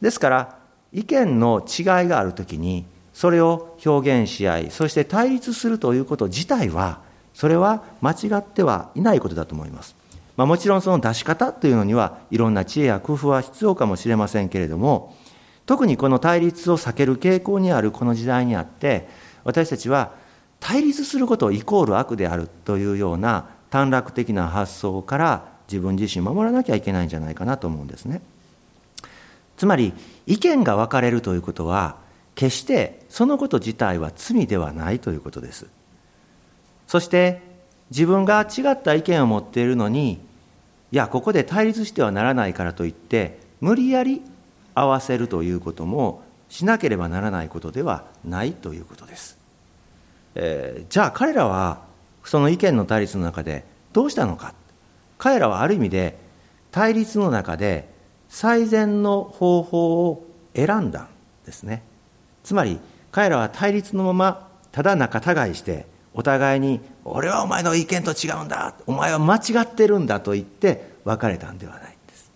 [0.00, 0.58] ですから
[0.92, 6.98] 意見の違いがあるときにそれを表現し合いそして対立するということ自体は
[7.32, 9.94] それは間違ってはいないことだと思います、
[10.36, 15.14] まあ、もちろんその出し方というのにはいろんな知恵や工夫は必要かもしれませんけれども
[15.64, 19.06] 特にこの対立を避ける傾向にあるこの時代にあって
[19.44, 20.12] 私たちは
[20.60, 28.20] 対立することイコール悪であるというような短絡的な発想から自分自身守らなきゃいけないんじゃないかなと思うんですね。
[29.56, 29.92] つまり
[30.26, 31.96] 意見が分かれるということは
[32.34, 35.66] 決してそのこと自体は罪ではないということです。
[36.86, 37.42] そして
[37.90, 40.20] 自分が違った意見を持っているのに
[40.92, 44.22] いやここで対立してはならないからといって無理やり
[44.74, 49.39] 合わせるということもしなければならないことではないということです。
[50.34, 51.82] えー、じゃあ彼らは
[52.24, 54.54] その意見の対立の中でどうしたのか。
[55.20, 56.18] 彼らはある意味で
[56.72, 57.88] 対立の中で
[58.30, 60.26] 最善の方法を
[60.56, 61.08] 選んだん
[61.44, 61.82] ですね。
[62.42, 62.80] つまり
[63.12, 72.30] 彼らは対立のままただ仲違いしてお互いに「俺はお前の意見と違うんだお前は間違ってるんだ」と言って別れたんではないんです。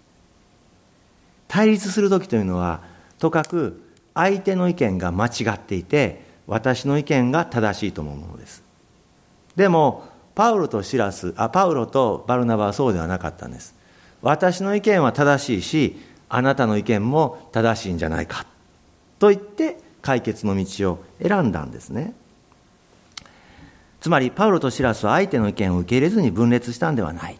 [1.48, 2.82] 対立する時というのは
[3.18, 3.80] とかく
[4.12, 8.62] 相手の意見が間違っていて私の意見が正しいと思うものです。
[9.56, 13.74] でもパウロとシラスあパウロとバルナバはそうではなかったんです。
[14.20, 15.96] 私の意見は正しいし
[16.28, 18.46] あなたの意見も正しいんじゃないか。
[19.18, 22.14] と言って解決の道を選んだんですね。
[24.00, 27.38] つまりパウロとシラスは相手の意見を受け入れずに分裂したんではない。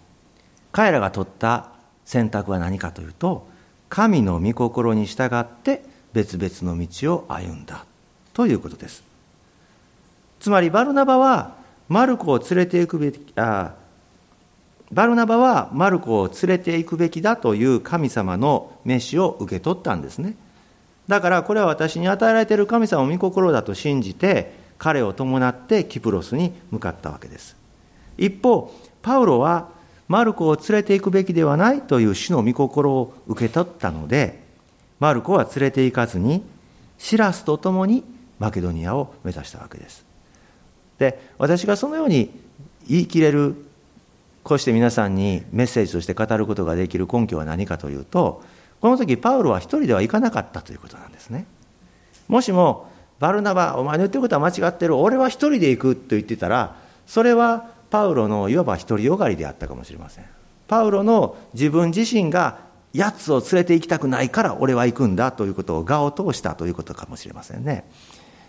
[0.72, 1.70] 彼らが取った
[2.04, 3.46] 選択は何かというと
[3.88, 7.84] 神の御心に従って別々の道を歩んだ。
[8.34, 9.02] ということです。
[10.40, 11.54] つまりバルナバは
[11.88, 13.74] マルコを連れて行くべきあ
[14.92, 20.36] バルナバはマルコを連れて行くべきだという神様の召しを受け取ったんですね。
[21.08, 27.56] だからこれは私に与えられている神様の御心だと信じて彼を伴ってキプロスに向かったわけです。
[28.18, 28.72] 一方
[29.02, 29.68] パウロは
[30.08, 34.42] マルコを連れて行くべきではないという主の御心を受け取ったので、
[35.00, 36.44] マルコは連れて行かずに、
[36.98, 38.04] シラスと共に
[38.38, 40.04] マケドニアを目指したわけです。
[40.98, 42.30] で、私がそのように
[42.88, 43.54] 言い切れる、
[44.42, 48.42] こうして皆さんにメッセージとして語ることができる根拠は何かというと、
[48.80, 51.46] この時パウロは一人では行かなかったということなんですね。
[52.28, 52.88] もしも、
[53.20, 56.76] バルナバ、お前の言ってることは間違ってる、俺は一人で行くと言ってたら、
[57.06, 60.24] それはパウロのいわば独りよがりであったかもしれません
[60.66, 62.58] パウロの自分自身が
[62.92, 67.84] やつを連れて行きたくないから俺は行くんだということを我を通したということかもしれませんね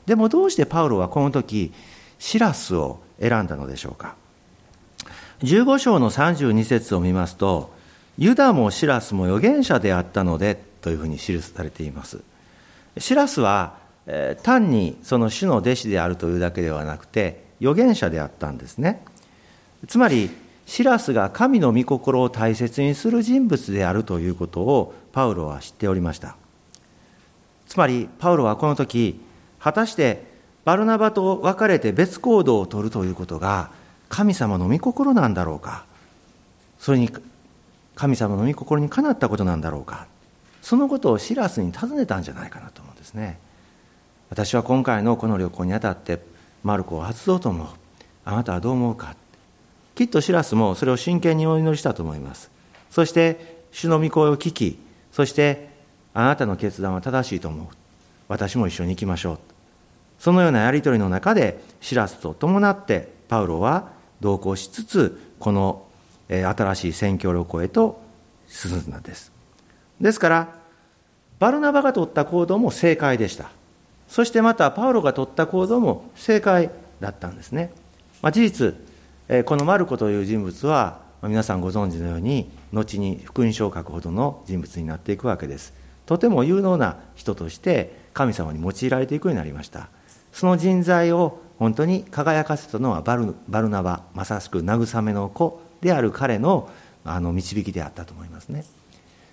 [0.05, 1.73] でもどうしてパウロはこの時
[2.19, 4.15] シラスを選んだのでしょうか
[5.39, 7.73] ？15章の32節を見ますと
[8.17, 12.21] ユダもシラスも預言者であったのでというふうに記されています。
[12.97, 13.77] シラスは、
[14.07, 19.03] えー、単にその主の弟子であるというだけではなくて預言者であったんですね。
[19.87, 20.29] つまり
[20.65, 26.37] シラスが神の御心を大切にする人物であるということをパウロは知っておりました。
[27.67, 29.19] つまりパウロはこの時
[29.65, 30.21] 果たして
[30.63, 33.71] バルナバと別れて別行動をとるということが
[34.09, 35.87] 神様の御心なんだろうか？
[36.77, 37.09] それに
[37.95, 40.05] 神様の御心にかなったことなんだろうか？
[40.61, 43.39] そのことをシラスに尋ねたんじゃないかなと思うんですね
[44.29, 46.19] 私は今回のこの旅行にあたって
[46.61, 47.67] マルコを発動と思う
[48.23, 49.15] あなたはどう思うか？
[49.95, 52.51] きっとシラスもそれを真剣にお祈りしたと思います。
[52.91, 54.77] そして、主の御声を聞き、
[55.11, 55.69] そして、
[56.13, 57.67] あなたの決断は正しいと思う。
[58.27, 59.39] 私も一緒に行きましょう。
[60.19, 63.89] そのようなやり取りの中で、シラスと伴って、パウロは
[64.21, 65.85] 同行しつつ、この
[66.29, 68.01] 新しい宣教旅行へと
[68.47, 69.31] 進んだんです。
[69.99, 70.55] ですから、
[71.39, 73.49] バルナバが取った行動も正解でした。
[74.07, 77.71] そしてまたパウロが取った行動も正解だったんですね、
[78.21, 78.75] まあ、事実
[79.45, 85.73] このマルコという人物は皆さんご存知のように後に福音書を書くほどの人物になっていくわけです
[86.05, 89.89] とても有能な人として神様に用いられていくようになりました
[90.35, 96.69] その人材を本当に輝かせたのはバルバルナバまさしく慰めの子である彼の
[97.05, 98.65] あの導きであったと思いますね。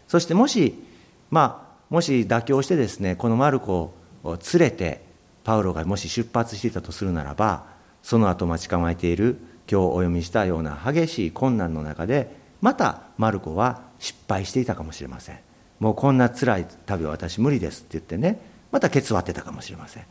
[0.07, 0.81] そしてもし
[1.29, 3.93] まあもし妥協してですねこのマルコ
[4.23, 5.03] を連れて
[5.43, 7.65] パウロがもし出発していたとするならば
[8.05, 9.39] その後待ち構えている
[9.69, 15.39] 今日お読みしたような激しい困難の中でまたマルコは失敗していたかもしれません。
[15.81, 18.41] もうこんな辛い旅は私無理ですって言ってね
[18.71, 20.05] またケツ割ってたかもしれません。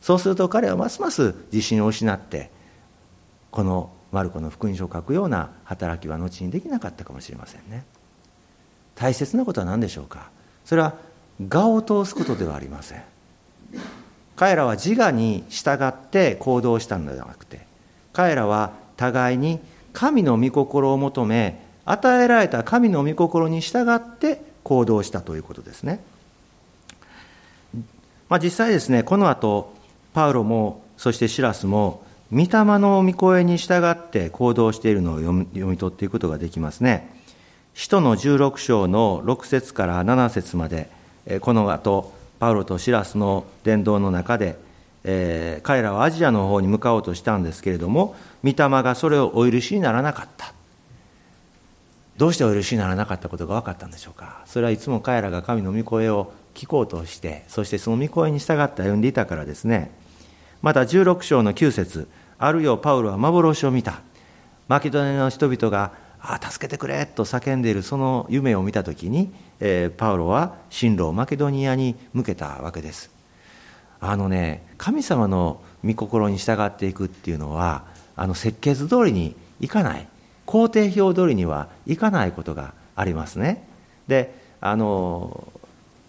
[0.00, 2.50] そうすると彼はますます自信を失って
[3.50, 7.84] このマルコの福音書を書くような働きは後にできなかったかもしれませんね。
[8.94, 10.30] 大切なことは何でしょうか？
[10.64, 10.94] それは
[11.38, 13.02] 我を通すことではありません。
[14.36, 17.66] 彼らは自我に従って行動したのではなくて
[18.12, 19.60] 彼らは互いに
[19.92, 26.00] 神の御心を求め与えられた神の御心に従って行動したということですね、
[28.28, 29.74] まあ、実際ですねこの後
[30.12, 32.02] パウロもそしてシラスも
[32.32, 32.48] 御霊
[32.78, 35.32] の御声に従って行動しているのを読
[35.66, 37.16] み取っていくことができますね。
[37.74, 40.90] 使徒の16章の6節から7節まで
[41.40, 44.58] この後パウロとシラスの伝道の中で、
[45.04, 50.52] えー、彼らはアジアの方に向かおうとしたんですけれども御霊がそれをお許しにならなかった。
[52.16, 54.42] どうしてお許しにならなかったことが分かったんでしょうか。
[54.44, 59.92] それはいつも彼らが神の御声を聞こうとしてそしてその御声に従って歩んでいたからですね
[60.60, 64.00] また16章の9節あるよパウロは幻を見た。
[64.66, 73.10] マケドニアの人々があ助けてくれと叫んでいるその夢を見た時に、えー、パウロは進路をマケドニアに向けたわけです。
[74.00, 77.84] あのね神様の御心に従っていくっていうのは
[78.14, 80.08] あの設計図通りにいかない。
[80.44, 83.66] 工程表通りにはいかないことがありますね。
[84.06, 85.52] であの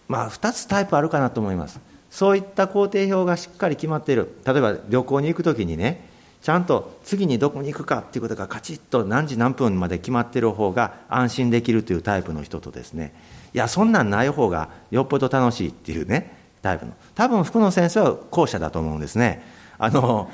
[0.10, 1.80] まあ2つタイプあるかなと思います。
[2.10, 4.36] そういった工程表がしっかり決まっている。
[4.46, 6.10] 例えば旅行に行く時にね
[6.42, 13.14] ちゃんと次にどこに行くかっていうことがカチッと何時何分まで決まってる方が安心できるというタイプの人とですね。
[13.54, 16.94] いやそんなんない方がよっぽど楽しいっていうねタイプの。
[17.14, 19.44] 多分福野先生は後者だと思うんですね。
[19.78, 20.30] あの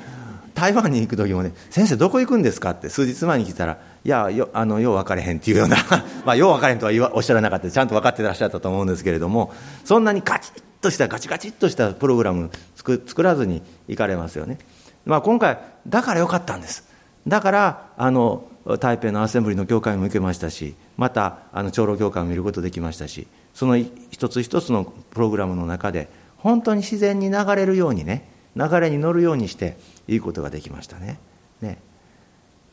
[0.56, 5.76] 台湾に行く時もね「先生どこ行くんですか?」って数日前に聞いたら「いやよあのよう分かれへん」っていうような
[6.24, 9.52] まあよう分かれへんとは言わおっしゃらなかったちゃんと分かってらっしゃったと思うんですけれども
[9.84, 14.58] そんなにガチッとしたガチガチッとしたプログラム作作らずに行かれますよね。
[15.04, 16.84] まあ、今回だからよかったんです
[17.26, 18.48] だからあの
[18.80, 23.76] 台北のアセンブリの教会も行けましたしまたあの長老教会も見ることできましたしその
[24.10, 29.76] 一つ一つのプログラムの中で本当に自然に流れるようにね流れに乗るようにして
[30.08, 31.18] いいことができましたね。
[31.60, 31.78] ね。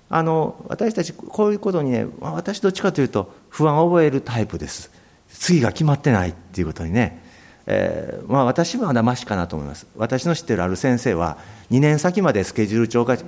[0.09, 4.91] あの私たちこういうことにね私どっちかというと不安を覚えるタイプです。
[5.29, 7.23] 次が決まってないっていうことにね。
[7.65, 9.87] えー、まあ、私はまだましかなと思います。
[9.95, 11.37] 私の知ってるある先生は
[11.71, 13.23] 2年先までスケジュール帳がち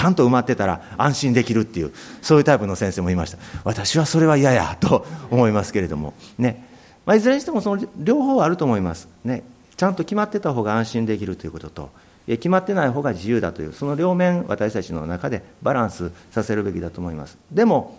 [0.00, 1.92] ゃんと埋まってたら安心できるっていう
[2.22, 3.38] そういうタイプの先生もいました。
[3.64, 6.14] 私はそれは嫌やと思いますけれども。
[6.38, 6.64] ね、
[7.04, 9.08] まあ、いずれにしてもその両方はあると思います。
[9.24, 9.42] ね。
[9.76, 11.90] ちゃんと決まってた方が安心できるということと
[12.26, 17.38] 決まってない方が自由だというその両面私たちの中でバランスさせるべきだと思います。
[17.50, 17.98] でも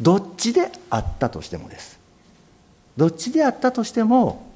[0.00, 1.98] どっちであったとしてもです。
[2.96, 4.50] どっちであったとしても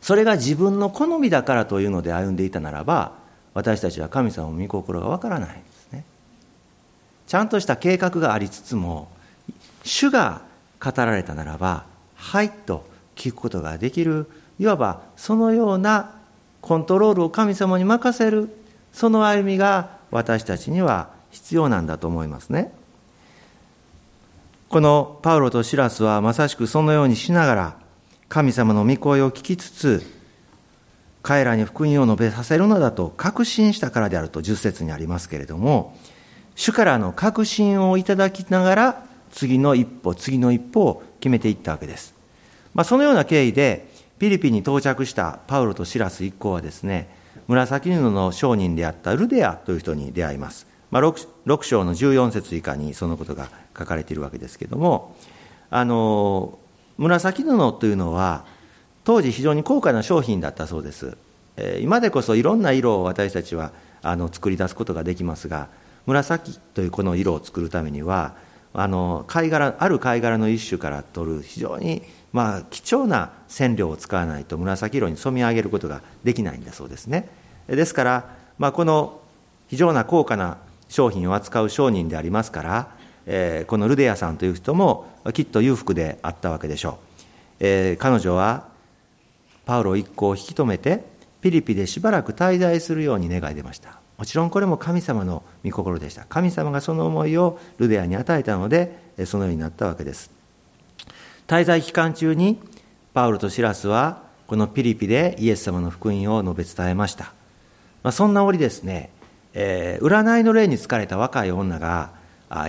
[0.00, 3.12] それが自分の好みだからというので歩んでいたならば
[3.54, 6.04] 私たちは神様の御心がわからないんですね。
[7.26, 9.08] ちゃんとした計画がありつつも
[9.84, 10.42] 主が
[10.80, 14.26] 語られたならばはいと聞くことができる
[14.58, 16.17] いわばそのような
[16.68, 18.54] コントロールを神様に任せる。
[18.92, 22.74] その歩みが私たちには必要なんだと思いますね。
[24.68, 27.76] このパウロとシラスはまさしくそのようにしながら
[28.28, 30.02] 神様の御声を聞きつつ
[31.22, 35.96] 彼らに福音を述べさせるのだと確信したからであると10節にありますけれども
[36.54, 42.14] 主からの確信をいただきながら次の一歩次の一歩を決めていったわけです、
[42.74, 43.88] まあ、そのような経緯で
[44.18, 47.08] ピリピに到着したパウロとシラス一行はですね
[47.46, 53.48] 紫布の商人であったルデアという人に出会います、まあ6、6, 章の14節以下にそのことが
[53.78, 55.16] 書かれているわけですけれども
[55.70, 56.58] あの
[56.98, 58.44] 紫布というのは
[59.04, 61.16] 当時非常に高価な商品だったそうです、
[61.56, 65.68] え今でこそいろんな色を私たちはあの作り出すことができますが
[66.06, 68.34] 紫というこの色を作るためには
[68.74, 72.02] あの貝殻ある貝殻の一種から取る非常に
[72.32, 77.28] まあ、貴重な染料を使わないと紫色に染め上げることができないんだそうですね。
[77.66, 79.20] ですから、まあ、この
[79.68, 80.58] 非常な高価な
[80.88, 82.88] 商品を扱う商人でありますから、
[83.26, 86.94] えー、このルデアさんという人もきっと裕福であったわけでしょう、
[87.60, 88.68] えー、彼女は
[89.66, 91.04] パウロ一行を引き止めて
[91.42, 94.00] ピリピでしばらく滞在するように願い出ました。
[94.16, 96.24] もちろんこれも神様の御心でした。
[96.24, 100.37] 神様がその思いをルデアに与えたのでそのようになったわけです。
[101.48, 102.60] 滞在期間中に
[103.14, 107.32] パウロとシラスはこのピリピでイエス様の福音を述べ伝えました、
[108.02, 109.08] まあ、そんな折ですね、
[109.54, 112.10] えー、占いの霊に疲れた若い女が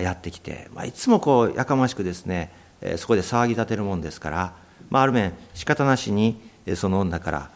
[0.00, 2.50] やってきて、まあ、いつもこうやかましくですね、
[2.80, 4.54] えー、そこで騒ぎ立てるもんですから、
[4.88, 6.40] まあ、ある面仕方なしに
[6.74, 7.50] その女から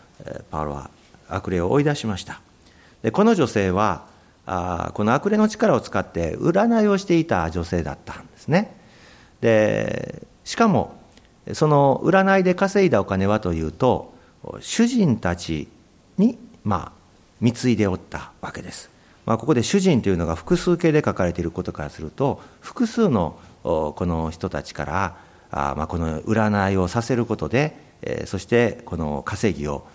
[0.51, 0.91] パウロは
[1.31, 2.43] 悪霊を追い出しました。
[3.01, 4.05] でこの女性は
[4.45, 8.77] あこの悪霊の力を使って占いをしていた女性だったんですね。
[9.41, 11.03] でしかも
[11.53, 14.15] その占いで稼いだお金はというと
[14.61, 15.69] 主人たち
[16.17, 16.93] にまあ
[17.41, 18.91] 貢いでおったわけです、
[19.27, 25.17] まあ、ここで主人というのが複数形で書かれていることからすると複数のこの人たちから
[25.51, 27.77] あまあこの占いをさせることで
[28.27, 29.87] そしてこの稼ぎを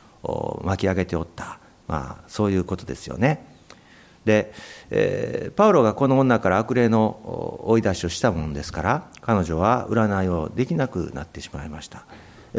[0.64, 3.44] 巻き上げておったまあ、そういうことですよね。
[4.30, 4.54] で、
[4.92, 12.06] えー、パウロがこの女から悪霊の追い出しをしたものですから彼女は占いをできなくなってしまいました。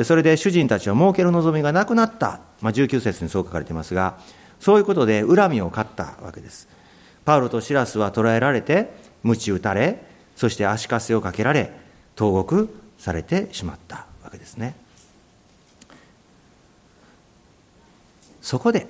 [0.05, 4.19] それで主人たちは儲ける望みがなくなった、まあ、19節にそう書かれていますが
[4.61, 6.69] そういうことで恨みを買ったわけです。
[7.25, 8.91] パウロとシラスは捕らえられて
[9.23, 10.03] 鞭打たれ
[10.35, 11.73] そして足かせをかけられ
[12.17, 12.69] 投獄
[12.99, 14.75] されてしまったわけですね。
[18.41, 18.89] そこで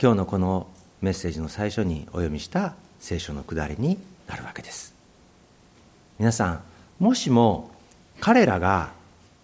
[0.00, 0.68] 今日のこの
[1.00, 4.94] メッセージの最初にお読みした聖書のくだりになるわけです。
[6.18, 6.62] 皆さん
[6.98, 7.70] もしも
[8.20, 8.90] 彼らが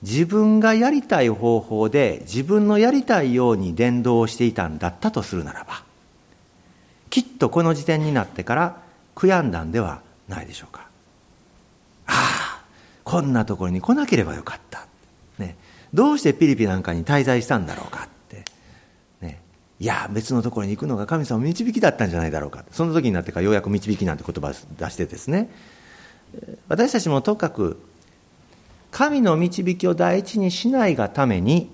[0.03, 5.83] 自分がやりたい方法で自分のやりたいように伝道をしていたんだったとするならば
[7.09, 8.83] きっとこの時点になってから
[9.15, 10.89] 悔やんだんではないでしょうか。
[12.07, 12.65] ああ
[13.05, 14.87] こんなところに来なければよかった、
[15.39, 15.57] ね、
[15.93, 18.09] どうしてピリピなんかに滞在したんだろうか。
[19.85, 22.64] いや別のところに行くのが神様の導きだったんじゃないだろうか。
[22.70, 25.51] その時になってからようやく導きなんて言葉を出してですね。
[26.68, 27.78] 私たちもとにかく
[28.91, 31.70] 神の導きを第一にしないがために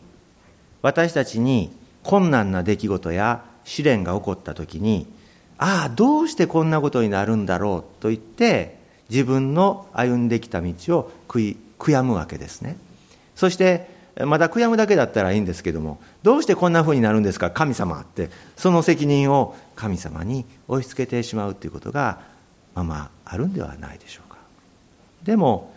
[0.82, 1.70] 私たちに
[2.02, 5.06] 困難な出来事や試練が起こった時に
[5.56, 12.76] ああどうしてこんなことになるんだろうと言って自分の歩んできた道を悔悔やむわけですね。
[13.36, 17.50] そしてまだ悔やむだけだったらいいんですけどもどうしてこんなふうになるんですか？
[17.50, 18.30] 神様って。
[18.56, 22.20] その責任を神様に押し付けてしまうということが
[22.74, 24.38] まあまああるんではないでしょうか。
[25.22, 25.72] でも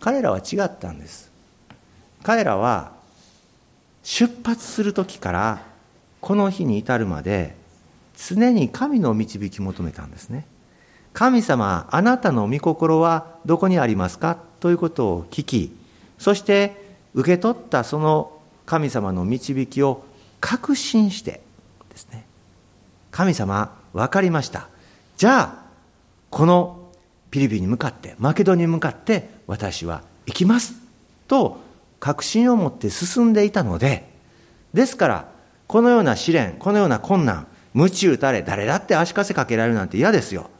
[0.00, 1.30] 彼らは違ったんです。
[2.22, 2.92] 彼らは
[4.02, 5.62] 出発する時から
[6.20, 7.54] この日に至るまで
[8.16, 10.46] 常に神の導き求めたんですね。
[11.14, 14.36] 神様あなたの御心はどこにありますか？
[14.60, 15.76] ということを聞き
[16.18, 18.32] そして受け取ったその
[18.66, 20.04] 神様の導きを
[20.40, 21.40] 確信して
[21.90, 22.26] ですね。
[23.10, 24.68] 神様分かりました。
[25.16, 25.68] じゃあ
[26.30, 26.90] この
[27.30, 30.74] ピリピに向かってマケドに向かって私は行きます。
[31.26, 31.60] と
[32.00, 34.08] 確信を持って進んでいたので
[34.72, 35.28] ですから
[35.66, 40.50] このような試練このような困難鞭打たれ誰だって足かせかけられるなんて嫌ですよ。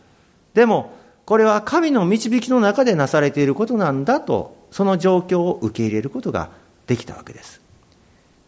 [0.55, 0.93] でも
[1.25, 6.51] これは神の導きの中でなされていることなんだとその状況を受け入れることが
[6.87, 7.61] できたわけです。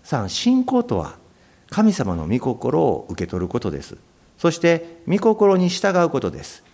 [0.04, 1.16] 3信仰とは
[1.70, 3.96] 神様の御心を受け取ることです。
[4.38, 6.64] そして御心に従うことです。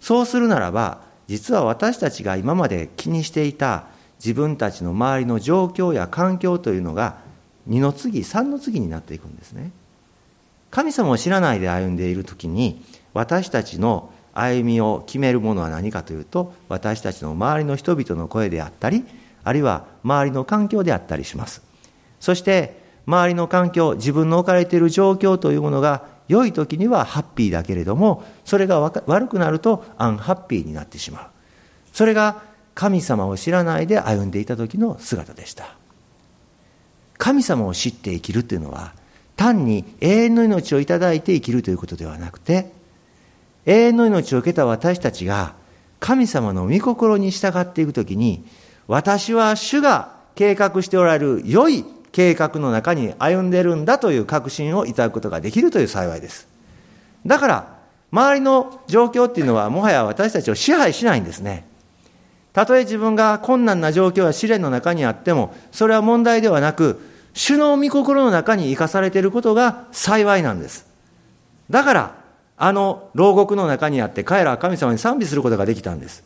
[0.00, 3.86] そうするならば実は私たちが今まで気にしていた
[4.18, 7.18] 自分たちの周りの状況や環境というのが
[7.68, 9.72] 2の次3の次になっていくんですね。
[10.70, 12.82] 神様を知らないで歩んでいる時に
[13.14, 19.04] 私たちの歩みを決めるものは何かというと私たちの周りの人々の声であったり
[19.44, 21.62] あるいは周りの環境であったりします。
[22.20, 31.26] そして周りの環境自分の置かれている状況というものが良い時にはハッピーだけれどもそれが悪くなるとアンハッピーになってしまう。
[31.92, 32.42] それが
[32.74, 35.76] 神様を知らないで歩んでいた時の姿でした。
[37.18, 38.94] 神様を知って生きるというのは
[39.36, 42.72] 単に永遠の命をいただいて生きるということではなくて
[43.66, 45.54] 永遠の命を受けた私たちが
[46.00, 48.44] 神様の御心に従っていくときに、
[48.88, 56.48] 私は主が計画しておられる良い計画の中に歩んでるんだという確信をいただくことができるという幸いです。
[57.24, 57.78] だから、
[58.10, 61.66] 周りの状況っていうのはもはや私たちを支配しないんですね。
[62.52, 67.00] たとえ自分が困難な状況や試練の中にあっても、それは問題ではなく、
[67.32, 70.86] 主の御心の中に生かされていることが幸いなんです。
[71.70, 72.21] だから、
[72.64, 76.22] あの牢獄の中にあって彼らは神様に賛美することができたんです。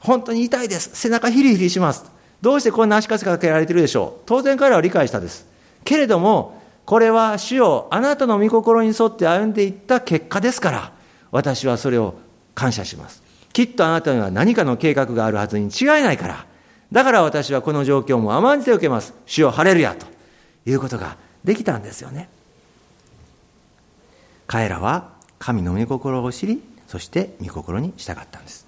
[0.00, 0.88] 本当に痛いです。
[0.94, 2.10] 背中ヒリヒリします。
[2.40, 4.22] どうしてこんな足かせかけられてるでしょう。
[4.24, 5.46] 当然彼らは理解したです。
[5.84, 10.92] けれども、これは主よあなたの御心に沿って歩んでいった結果ですから、
[11.30, 12.14] 私はそれを
[12.54, 13.22] 感謝します。
[13.52, 16.46] きっとあなたには何かの計画があるはずに違いないから、
[16.90, 19.12] だから私はこの状況も甘んじて受けます。
[19.26, 20.06] 主を晴れるや、と
[20.64, 22.30] いうことができたんですよね。
[24.46, 25.11] 彼らは
[25.42, 28.66] 神の御心を知り、そして御心に従ったんです。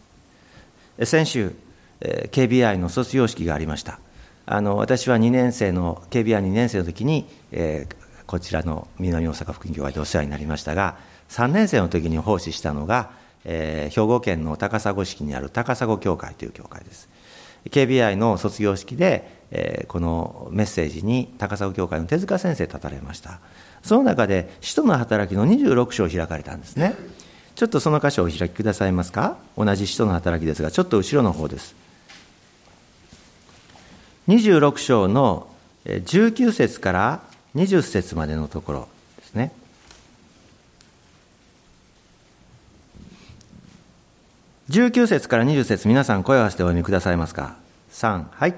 [1.04, 1.54] 先週、
[2.00, 4.00] KBI の卒業式がありました。
[4.46, 10.98] あの私は2年生の KBI2 年生の時に、えー、こちらの南大阪福音教会でお世話になりましたが
[11.30, 13.12] 3年生の時に奉仕したのが、
[13.46, 17.08] えー、兵庫県の高砂式にある高砂教会という教会です
[17.70, 23.40] KBI の卒業式で、えー、このメッセージに高砂教会の手塚先生立たれました
[23.85, 26.97] その中で使徒の働きの26章を開かれたんですね
[27.55, 29.37] ちょっとその箇所をお開きくださいますか？
[29.57, 31.76] 同じ使徒の働きですがちょっと後ろの方です
[34.26, 35.47] 26章の
[35.85, 37.20] 19節から
[37.55, 39.53] 20節までのところですね。
[44.70, 47.55] 19節から20節皆さん声を合わせてお読みくださいますか
[47.93, 48.55] ？3、はい。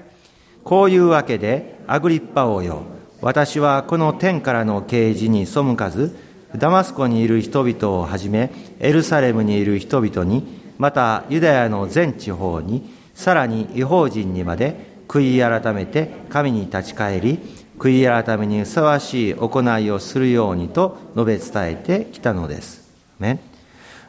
[0.63, 2.83] こういうわけで、アグリッパ王よ、
[3.21, 6.15] 私はこの天からの啓示に背かず、
[6.55, 17.39] ダマスコにいる人々をはじめ、エルサレムにいる人々に、またユダヤの全地方に、さらに違法人にまで、悔い改めて神に立ち返り
[17.79, 22.87] 悔い改めにふさわしい行いをするようにと述べ伝えてきたのです。
[23.19, 23.39] ね、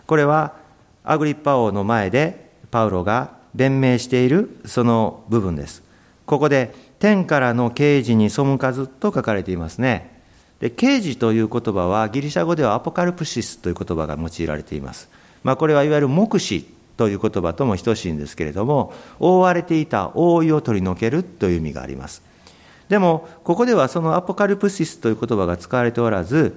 [0.06, 0.54] これは
[1.04, 5.82] アグリッパ王の前でパウロが弁明しているその部分です。
[6.26, 10.18] ここで天からの啓示に背かずと書かれていますね。
[10.60, 15.08] で、啓示という言葉はギリシャ語ではアポカルプシスという言葉が用いられています。
[15.44, 22.22] まあ、これはいわゆる目視という言葉とも等しいんですけれども、覆われていた覆いを取り除けるという意味があります。
[22.88, 26.56] でも、ここではそのアポカルプシスという言葉が使われておらず、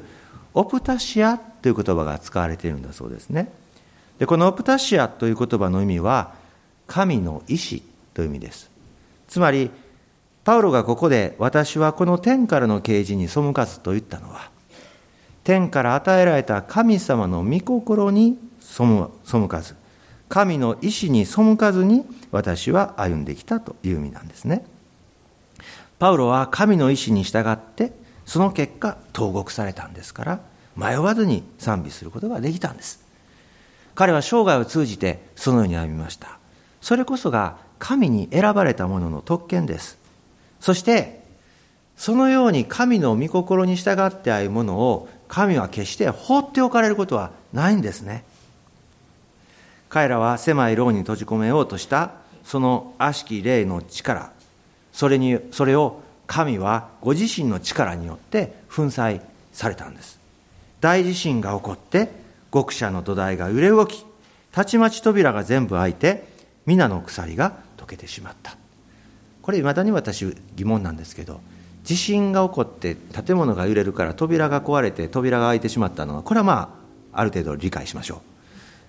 [0.53, 3.51] オプタシアという言葉が使われているんだそうですね。
[4.17, 6.33] で、このオプタシアという言葉の意味は、
[6.87, 7.83] 神の意志
[8.13, 8.71] という意味です。
[9.27, 9.69] つまり、
[10.43, 14.49] パウロがここで私はこの天からの啓示に背かずと言ったのは、
[15.43, 18.83] 天から与えられた神様の御心に背
[19.47, 19.75] かず、
[20.29, 24.65] 神の意志に背かずに私は歩んできたという意味なんですね。
[25.99, 27.91] パウロは神の意志に従って
[28.25, 30.39] その結果投獄されたんですから
[30.75, 33.03] 迷わずに賛美することができたんです。
[33.93, 36.39] 彼は生涯を通じてそのように歩みました。
[36.81, 40.00] それこそが神に選ばれた者の特権です。
[40.61, 41.21] そして
[41.97, 48.23] そのように神の御心に従って歩むものを神は決して放っておかれることはないんですね。
[49.91, 52.13] 彼らは狭い牢に閉じ込めようとした
[52.45, 54.31] その悪しき霊の力
[54.93, 60.17] それにそれを神はご自身の力によって粉砕されたんです
[60.79, 62.09] 大地震が起こって
[62.53, 64.05] 極者の土台が揺れ動き
[64.53, 66.23] たちまち扉が全部開いて
[66.65, 68.55] 皆の鎖が解けてしまった
[69.41, 71.41] これいまだに私疑問なんですけど
[71.83, 76.77] 地震が起こって建物が揺れるから扉が壊れて扉が開いてしまったのはこれはま
[77.13, 78.31] あある程度理解しましょう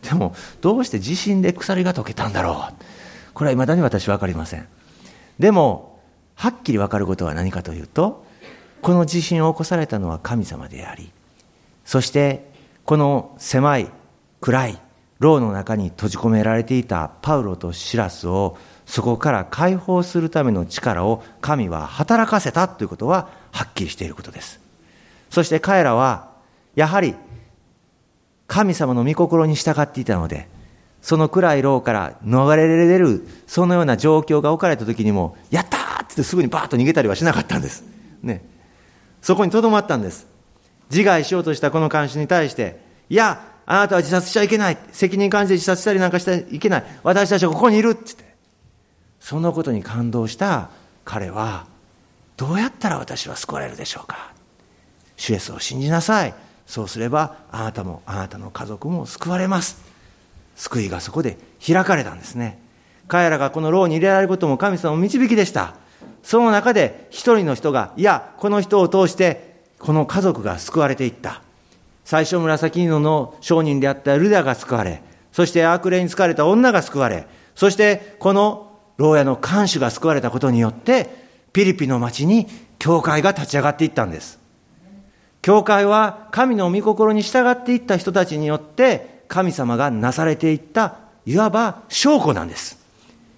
[0.03, 2.75] でも、どうして地震で鎖が解けたんだろう？
[3.35, 4.67] これは未だに私分かりません。
[5.39, 6.01] でも、
[6.35, 8.27] はっきり分かることは何かというと、
[8.81, 11.13] この地震を起こされたのは神様であり、
[11.85, 12.51] そして、
[12.85, 13.93] この狭い、
[14.41, 14.79] 暗い、
[15.21, 18.59] 牢の中に閉じ込められていたパウロとシラスを
[18.93, 24.61] そこから解放するための力を神は働かせたということははっきりしていることです。
[25.31, 26.29] そして彼らは
[26.75, 27.15] やはり
[28.49, 30.47] 神様の御心に従っていたので、
[31.01, 37.85] その暗い牢から逃れられる、そのような状況が置かれた時にも、やったーってすぐにバーッと逃げたりはしなかったんです。
[38.23, 38.45] ね。
[39.23, 40.27] そこにとどまったんです。
[40.91, 42.79] 自害しようとしたこの監視に対して、
[43.09, 44.77] いや、あなたは自殺しちゃいけない。
[44.93, 46.85] 責任感じて自殺したりなんかしちゃいけない。
[47.03, 48.22] 私たちはここにいるって言って。
[49.23, 50.69] そのことに感動した
[51.07, 51.65] 彼は、
[52.37, 54.35] どうやったら私は救われるでしょうか？
[55.17, 56.35] 主イエスを信じなさい。
[56.67, 59.83] そうすればあなたもあなたの家族も救われます
[60.57, 62.59] 救いがそこで開かれたんですね
[63.09, 65.75] 彼らがこの牢に入れられることも神様の導きでした
[66.23, 71.43] その中で一人の人がいやこの人を通してこの家族が救われていった
[72.05, 75.03] 最初紫色の商人であったルダが救われ
[75.33, 78.72] そして悪霊に疲れた女が救われそしてこの
[79.03, 81.11] 牢屋の看守が救われたことによって
[81.53, 82.47] ピリピの町に
[82.79, 84.39] 教会が立ち上がっていったんです。
[85.43, 92.79] 教会は神の御心に従っていった人たちによって神様がなされていったいわば証拠なんです。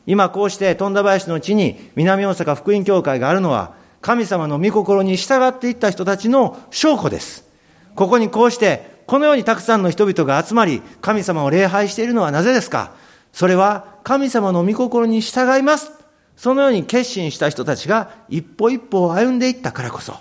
[0.06, 7.48] 今こうして富田林の地に南大阪福音教会があるのは神様の御心に従っていった人たちの証拠です。
[7.94, 12.92] ここにこうしてこのようにたくさんの人々が集まり神様を礼拝しているのはなぜですか？
[13.32, 15.90] それは神様の御心に従います。
[16.36, 20.14] そのように決心した人たちが一歩一歩歩んでいったからこそ。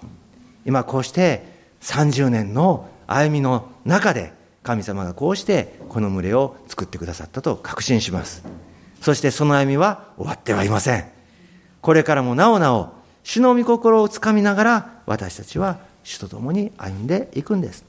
[0.65, 1.45] 今こうして
[1.81, 4.31] 30年の歩みの中で
[4.63, 8.43] 神様がこうしてこの群れを作ってくださったと確信します。
[9.01, 11.05] そしてその歩みは終わってはいません。
[11.81, 17.83] これからもなおなお主の御心をつかみながら私たちは主と共に歩んでいくんです。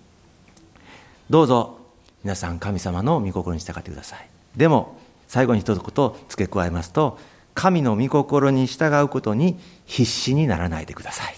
[1.30, 1.78] どうぞ
[2.24, 4.28] 皆さん神様の御心に従ってください。
[4.56, 4.96] でも
[5.34, 7.18] 最後に一言付け加えますと
[7.54, 11.34] 神の御心に従うことに必死にならないでください。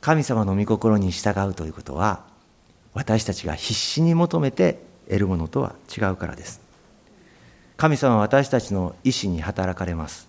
[0.00, 2.24] 神様の御心に従うということは
[2.94, 6.60] 私たちが必死に求めて得るものとは違うからです。
[7.76, 10.28] 神様は私たちの意志に働かれます。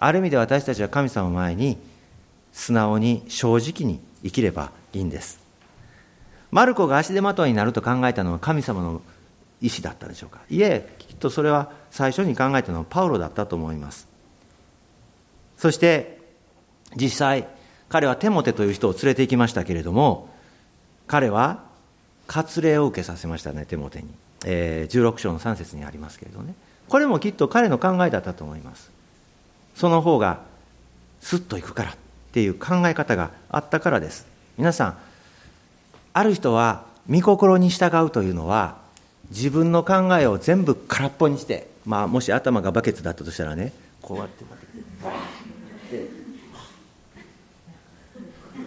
[0.00, 1.78] ある意味で私たちは神様の前に
[2.52, 5.38] 素直に正直に生きればいいんです。
[6.50, 9.02] マルコが足手まといになると考えたのは神様の
[9.60, 10.40] 意思だったでしょうか。
[10.50, 14.08] いえきっとそれは最初に考えたのはパウロだったと思います。
[15.56, 16.18] そして
[16.96, 17.48] 実際
[17.88, 20.28] 彼はテモテという人を連れて行きましたけれども
[21.06, 21.62] 彼は
[22.26, 24.08] 割礼を受けさせましたねテモテに、
[24.44, 26.54] えー、16章の3節にありますけれどね。
[26.88, 28.90] これもきっと彼の考えだったと思います。
[29.74, 30.40] その方が
[31.20, 31.94] スッといくからっ
[32.32, 34.26] ていう考え方があったからです。
[34.58, 34.98] 皆さん
[36.12, 38.83] ある人は御心に従うというのは
[39.30, 44.58] 自分の考えを全部空っぽにして、まあ、もし頭がバケツだったとしたらねこうやってバっ
[45.90, 46.24] て。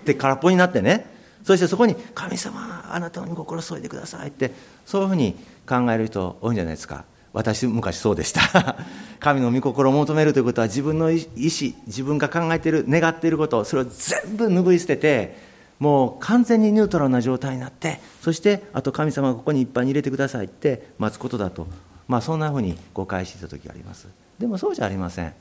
[0.06, 1.18] で空っぽになってね。
[1.44, 4.52] そしてそこに「神様あなたの御心添えてください」って
[4.86, 5.34] そういうふうに
[5.66, 7.06] 考える人多いんじゃないですか。
[7.32, 8.76] 私昔そうでした。
[9.20, 15.38] 神の御心を求めるということは自分の意思自分が考えている願っていることそれを全部拭い捨てて
[15.80, 21.68] もう完全にニュートラルな状態になってそしてあと神様がここにいっぱいに入れてくださいって待つことだと、
[22.08, 24.08] まあ、そんなふうに誤解していた時があります。
[24.40, 25.34] でもそうじゃありません。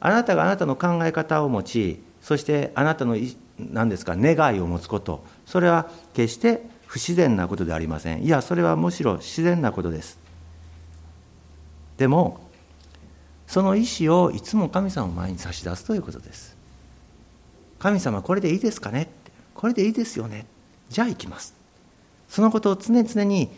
[0.00, 3.16] あなたがあなたの考え方を持ちそしてあなたの
[3.58, 5.24] 何ですか願いを持つこと。
[5.46, 8.22] それは決して不自然なことではありません。
[8.22, 10.18] いやそれはむしろ自然なことです。
[11.96, 12.40] でも
[13.46, 16.56] その意思をいつも神様の前に差し出すということです。
[17.78, 19.08] 神様これでいいですかね？
[19.60, 20.46] これでいいですよね。
[20.88, 21.52] じゃあ行きます。
[22.30, 23.50] そのことを常々に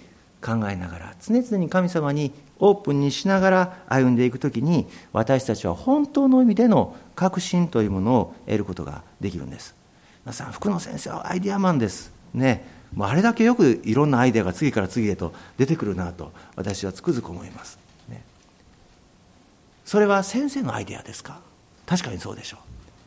[0.45, 9.77] 考えながら常々に神様にオープンにしながら歩んでいく時に私たちは本当の意味での確信というものを得ることができるんです。
[10.25, 12.13] 皆さん福野先生はアイデアマンです。
[12.35, 12.67] ね。
[12.97, 17.79] もうあれだけよくいろんなアイデアが次から次へと出てくるなと私はつくづく思います、
[18.09, 18.23] ね、
[19.85, 21.41] それは先生のアイデアですか？
[21.87, 22.61] 確かにそうでしょう。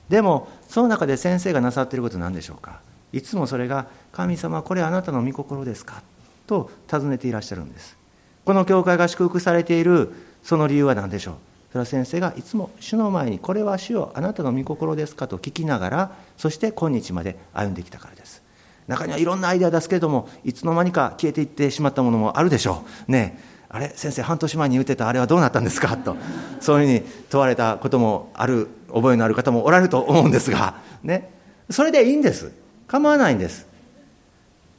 [0.10, 2.80] でもその中で先生がなさっていること何でしょうか？
[3.12, 6.01] いつもそれが「神様これあなたの御心ですか?」
[6.47, 7.97] と尋ねていらっしゃるんです。
[8.43, 10.12] この教会が祝福されている
[10.43, 11.36] その理由は何でしょう？
[11.72, 18.43] それは先生がいつも主の前に「これは主よあなたの御心ですか?」と聞きながらそして今日まで歩んできたからです。
[18.88, 23.12] 中にはいろんなアイデア出すけれどもいつの間にか消えていってしまったものもあるでしょう。
[23.12, 23.39] ね。
[23.41, 23.91] えあれ？
[23.95, 25.97] 先生半年前に言ってたあれはどうなったんですか？
[25.97, 26.16] と
[26.62, 31.30] そういうふうに問われたこともある覚えのある方もおられると思うんですが、ね、
[31.70, 32.52] それでいいんです。
[32.88, 33.68] 構わないんです。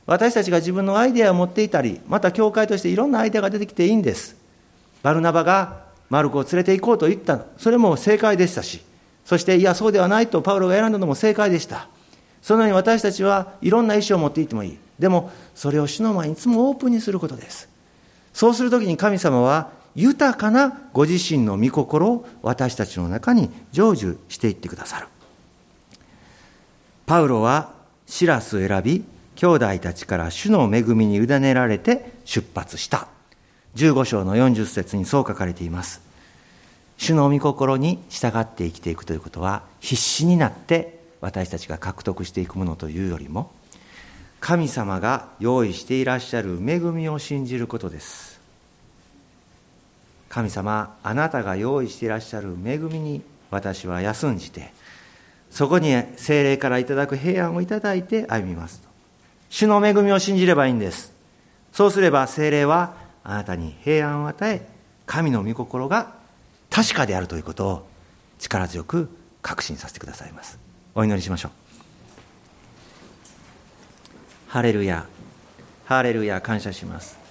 [0.07, 4.37] 私たちが自分のアイデアを持っていたりまた教会としていろんなアイデアが出てきていいんです。
[5.03, 7.41] バルナバがマルコを連れて行こうと言った。
[7.59, 8.81] それも正解でしたし。
[9.25, 11.89] そしていやそうではないとパウロが選んだのも正解でした。
[12.41, 14.79] そのように私たちはいろんな意思を持っていってもいい。
[14.99, 17.69] でもそれを主の前にいつもオープンにすることです。
[18.33, 25.09] そうするときに神様は豊かなご自身の御心を私たちの中に成就していってくださる。
[27.07, 27.73] パウロは
[28.07, 33.09] シラスを選び、兄弟たちから主の恵みに委ねられて出発した。
[33.75, 36.07] 15章の40節にそう書かれています。
[36.99, 43.51] 主の御心に従って生きていくということは必死になって私たちが獲得していくものというよりも
[44.41, 48.26] 神様が用意していらっしゃる恵みを信じることです
[50.37, 54.71] 神様あなたが用意していらっしゃる恵みに私は休んじて
[55.49, 58.89] そこに精霊からいただく平安をいただいて歩みますと。
[59.49, 61.15] 主の恵みを信じればいいんです。
[61.73, 64.69] そうすれば精霊はあなたに平安を与え
[65.07, 66.13] 神の御心が
[66.69, 67.89] 確かであるということを
[68.39, 69.09] 力強く
[69.41, 70.59] 確信させてくださいます。
[70.95, 71.51] お祈りしましょう。
[74.49, 75.07] ハレルヤ。
[75.87, 77.26] ハレルヤ感謝します。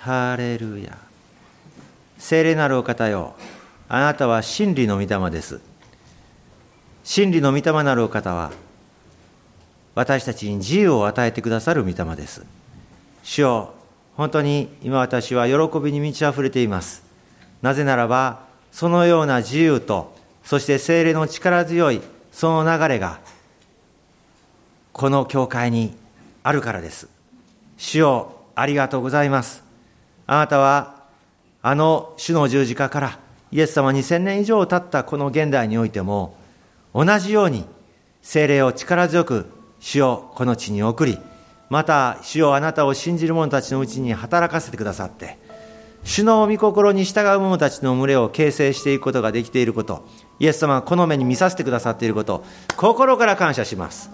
[0.00, 0.96] ハレルヤ。
[2.16, 3.34] 聖霊なるお方よ。
[3.86, 5.60] あなたは真理の御霊です。
[7.04, 8.50] 真理の御霊なるお方は
[9.94, 12.46] 私たちに自由を与えてくださる御霊です。
[13.22, 13.74] 主よ
[14.16, 17.02] 本当に今私は喜びに満ち溢れています。
[17.60, 22.00] なぜならばそのような自由とそして精霊の力強い
[22.32, 23.20] その流れが
[24.94, 25.94] この教会に
[26.42, 27.06] あるからです。
[27.76, 29.68] 主よありがとうございます。
[30.32, 30.94] あなたは
[31.60, 33.18] あの主の十字架から
[33.50, 36.36] イエス様2000年以上経ったこの現代においても
[36.94, 37.64] 同じように
[38.22, 39.46] 精霊を力強く
[39.80, 41.18] 主をこの地に送り
[41.68, 45.36] また主をあなたを信じる者たちのうちに働かせてくださって
[46.04, 50.06] 主の御心に従う者たちの群れを形成していくことができていること
[50.38, 52.44] イエス様がこの目に見させてくださっていること
[52.76, 54.12] 心から感謝します。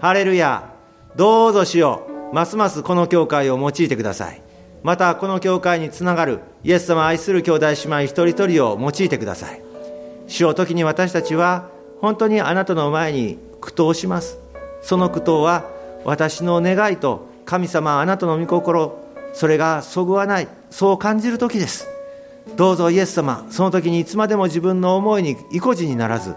[0.00, 0.72] ハレルヤ
[1.16, 4.49] どうぞ主よますますこの教会を用いてください。
[4.82, 9.62] またこの教会につながるイエス様愛する兄弟姉妹一人一人を用いてください。
[10.26, 11.68] 主を時に私たちは
[12.00, 14.38] 本当にあなたの前に苦闘します。
[14.82, 15.64] その苦闘は
[16.04, 18.98] 私の願いと神様あなたの御心
[19.32, 21.86] それがそぐわないそう感じる時です。
[22.56, 26.34] どうぞイエス様その時にいつまでも自分の思いに意固地にならず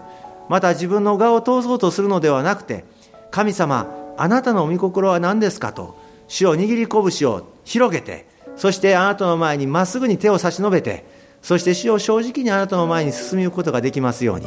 [0.48, 2.84] また自分の我を通そうとするのではなくて
[3.30, 8.26] 神様あなたの御心は何ですかと主を握り拳を広げて
[8.56, 11.04] そしてあなたの前にまっすぐに手を差し伸べて
[11.44, 14.46] そして主を正直にあなたの前に進みゆくことができますように。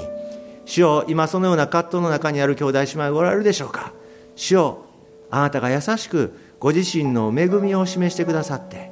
[0.66, 3.94] 主を今そのような葛藤の中にある兄弟姉妹がおられるでしょうか。
[4.36, 4.86] 主を
[5.30, 8.90] あなたが優しくご自身の恵みを示してくださって。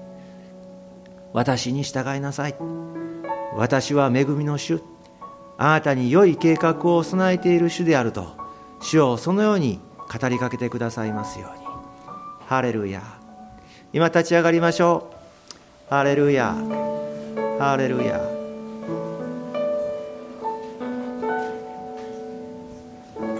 [1.34, 2.56] 私に従いなさい。
[3.56, 4.82] 私は恵みの主。
[5.58, 8.38] あなたに良い計画を備えている主であると
[8.82, 9.80] 主をそのように
[10.22, 11.66] 語りかけてくださいますように。
[12.46, 13.25] ハレルヤ。
[13.96, 15.10] 今立ち上がりましょ
[15.88, 15.90] う。
[15.90, 16.54] ハレルヤ。
[17.58, 18.20] ハレルヤ。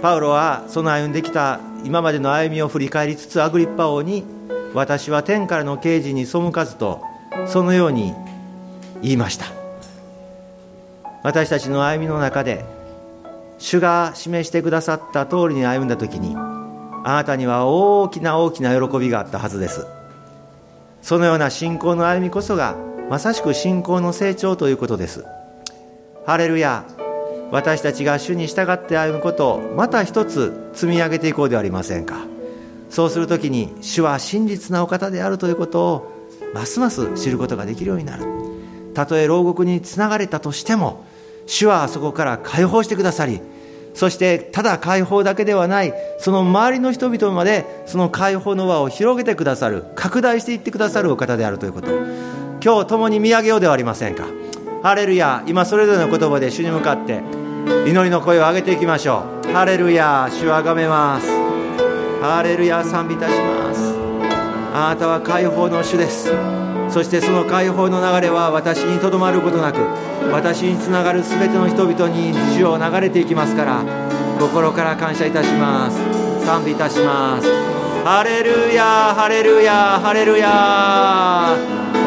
[0.00, 4.24] パウロはその歩んできた今までの歩みを振り返りつつアグリッパ王に
[4.72, 7.02] 私は天からの刑事に背かずと
[7.46, 8.14] そのように
[9.02, 9.44] 言いました。
[11.22, 12.64] 私たちの歩みの中で
[13.58, 19.86] 主が示してくださった通りに歩んだ時にあなたには大きな大きな喜びがあったはずです。
[21.06, 22.76] そのような信仰の歩みこそが
[23.08, 25.24] まさしく信仰の成長ということです。
[26.26, 26.84] ハレルヤ
[27.52, 32.26] 私たちが主に従って歩むことをまた一つ積み上げていこうではありませんか。
[32.90, 36.12] そうするときに主は真実なお方であるということを
[36.52, 38.24] ますます知ることができるようになる。
[38.92, 41.04] たとえ牢獄につながれたとしても
[41.46, 43.40] 主はそこから解放してくださり
[43.96, 51.88] そしてただ解放だけではないその周りの人々までその解放の輪を広げてくださる拡大していってくださるお方であるということ。
[52.62, 54.24] 今日共に見上げようではありませんか。
[54.82, 57.22] ハレルヤ今それぞれの言葉で主に向かって
[57.86, 59.52] 祈りの声を上げていきましょう。
[59.52, 61.26] ハレルヤ主をあがめます。
[62.20, 63.94] ハレルヤ賛美いたします。
[64.74, 66.30] あなたは解放の主です。
[66.88, 69.80] そしてその解放の流れは私にとどまることなく
[70.32, 73.84] 私につながる全ての人々に主を流れていきますから
[74.38, 75.98] 心から感謝いたします。
[76.44, 77.48] 賛美いたします。
[78.04, 81.56] ハレルヤハレルヤハレルヤ。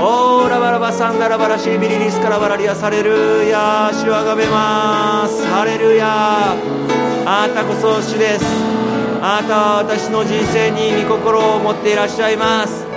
[0.01, 3.91] オーラバラバサンダラバラシビリリスカラバラリアサレルヤ。
[3.91, 5.45] 主をあがめます。
[5.47, 6.53] ハレルヤ。
[7.25, 8.45] あなたこそ主です。
[9.21, 12.89] あなたは私の人生に御心を持っていらっしゃいます。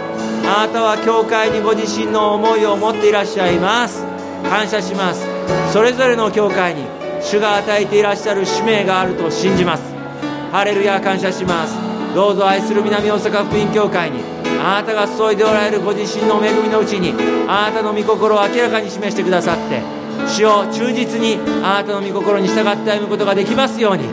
[0.45, 4.05] あなたは教会にご自身の思いを持っていらっしゃいます。
[4.43, 5.27] 感謝します。
[5.73, 6.85] それぞれの教会に
[7.21, 9.83] 主が与えていらっしゃる使命があると信じます。
[10.51, 11.93] ハレルヤ感謝します。
[12.15, 14.21] どうぞ愛する南大阪福音教会に
[14.61, 17.15] あなたが注いでおられるご自身の恵みのうちに
[17.49, 19.81] あなたの御心を明らかに示してくださって
[20.29, 24.05] 主を忠実にあなたの御心に従って歩むことができますように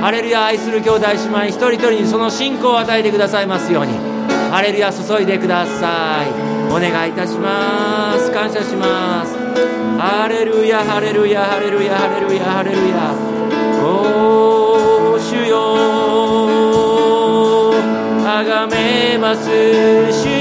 [0.00, 4.13] ハレルヤ愛する兄弟姉妹一人一人にその信仰を与えてくださいますように。
[4.54, 6.28] ハレルヤ注いでください。
[6.70, 8.30] お願いいたします。
[8.30, 9.36] 感謝します。
[9.98, 13.12] ハレルヤハレルヤハレルヤハレルヤハレルヤ。
[13.82, 15.74] お主よ。
[18.24, 19.50] あがめます。
[20.12, 20.33] 主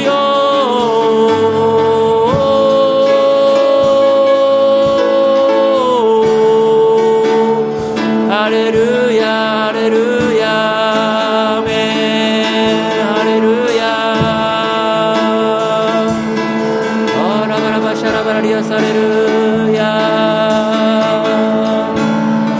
[18.63, 19.83] されるや。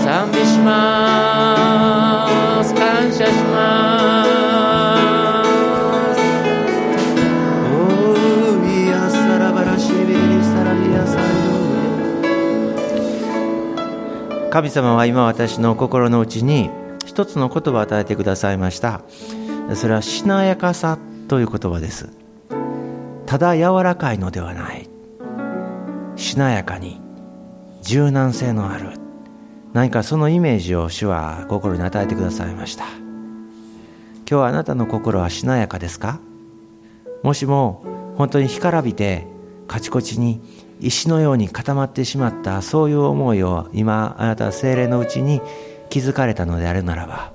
[0.04, 2.76] 賛美します。
[2.76, 4.30] 感謝します。
[7.72, 7.74] お
[8.60, 11.24] ういやさらばらしびりさらやさる
[14.50, 16.70] 神様は今私の心の内に
[17.06, 19.02] 一つの言葉を与えてくださいました。
[19.76, 20.98] それはしなやかさ
[21.28, 22.10] という言葉です。
[23.26, 24.90] ただ柔らかいのではない。
[26.16, 27.02] しなやかに
[27.82, 28.92] 柔軟性のある
[29.74, 32.86] 何かそのイメージを主は心に与えてくださいました。
[32.86, 33.04] 今
[34.26, 36.20] 日はあなたの心はしなやかですか？
[37.24, 37.84] もしも
[38.16, 39.28] 本当に干からびて
[39.68, 40.42] カチコチに
[40.80, 45.42] 石のように固まってしまったそういう思いを今あなたは精霊のうちに
[45.90, 47.34] 気づかれたのであるならば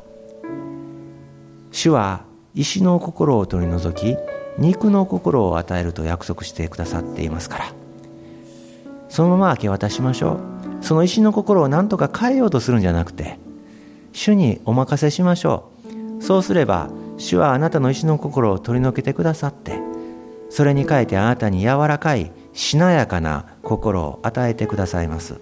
[1.73, 2.25] 主は
[2.55, 4.17] 石の心を取り除き
[4.59, 7.78] 肉の心を与えると約束してくださっていますから。
[9.09, 10.85] そのまま明け渡しましょう。
[10.85, 13.39] その石の心を何とか変えようとするんじゃなくて
[14.13, 15.71] 主にお任せしましょ
[16.21, 16.23] う。
[16.23, 19.79] そうすれば主はあなたの石の心を取り除けてくださって
[20.51, 25.41] それに変えてあなたに柔らかいしなやかな心を与えてくださいます。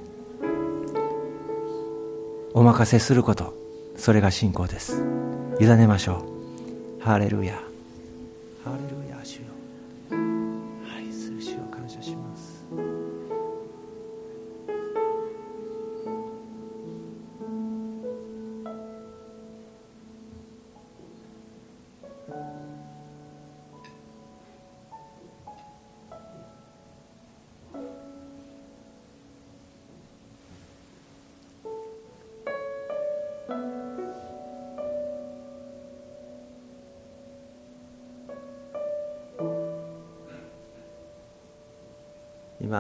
[2.55, 3.55] お任せすること
[3.97, 5.05] それが信仰です。
[5.61, 6.25] 委ねましょ
[7.01, 7.03] う。
[7.03, 7.55] ハレルヤ。
[8.65, 9.06] ハレルヤ。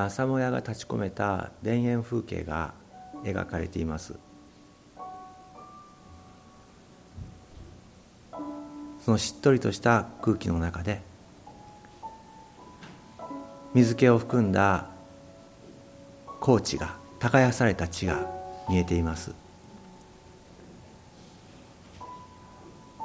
[0.07, 2.75] 朝もやが立ち込めた田園風景が
[3.25, 4.15] 描かれています。
[9.05, 11.01] そのしっとりとした空気の中で
[13.73, 14.87] 水気を含んだ
[16.41, 18.29] 高地が耕された地が
[18.69, 19.33] 見えています。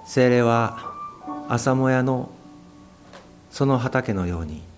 [0.05, 0.93] 精霊は
[1.49, 2.29] 朝もやの
[3.49, 4.70] その畑のように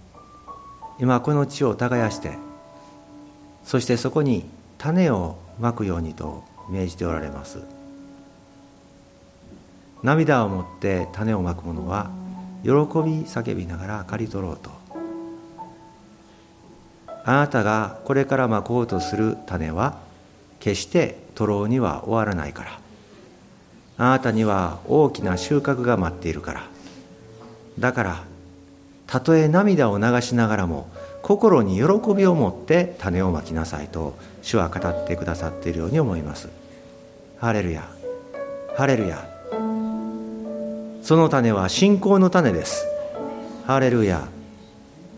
[1.04, 2.38] 今この地を耕して
[3.66, 4.45] そしてそこに
[4.78, 7.60] 種をまくようにと命じておられます。
[10.01, 12.10] 涙を持って種をまく者は
[12.64, 14.72] 喜び叫びながら刈り取ろうと。
[17.26, 19.97] あなたがこれからまこうとする種は
[20.62, 22.80] 決して取ろうには終わらないから。
[23.97, 26.64] あなたには大きな収穫が待っているから。
[27.78, 28.24] だから
[29.06, 30.88] たとえ涙を流しながらも
[31.24, 36.49] 心に喜びを持って種をまきなさいと主は語ってくださっているように思います。
[37.38, 37.89] ハレルヤ。
[38.76, 39.26] ハレルヤ。
[41.01, 42.86] その種は信仰の種です。
[43.65, 44.28] ハレルヤ。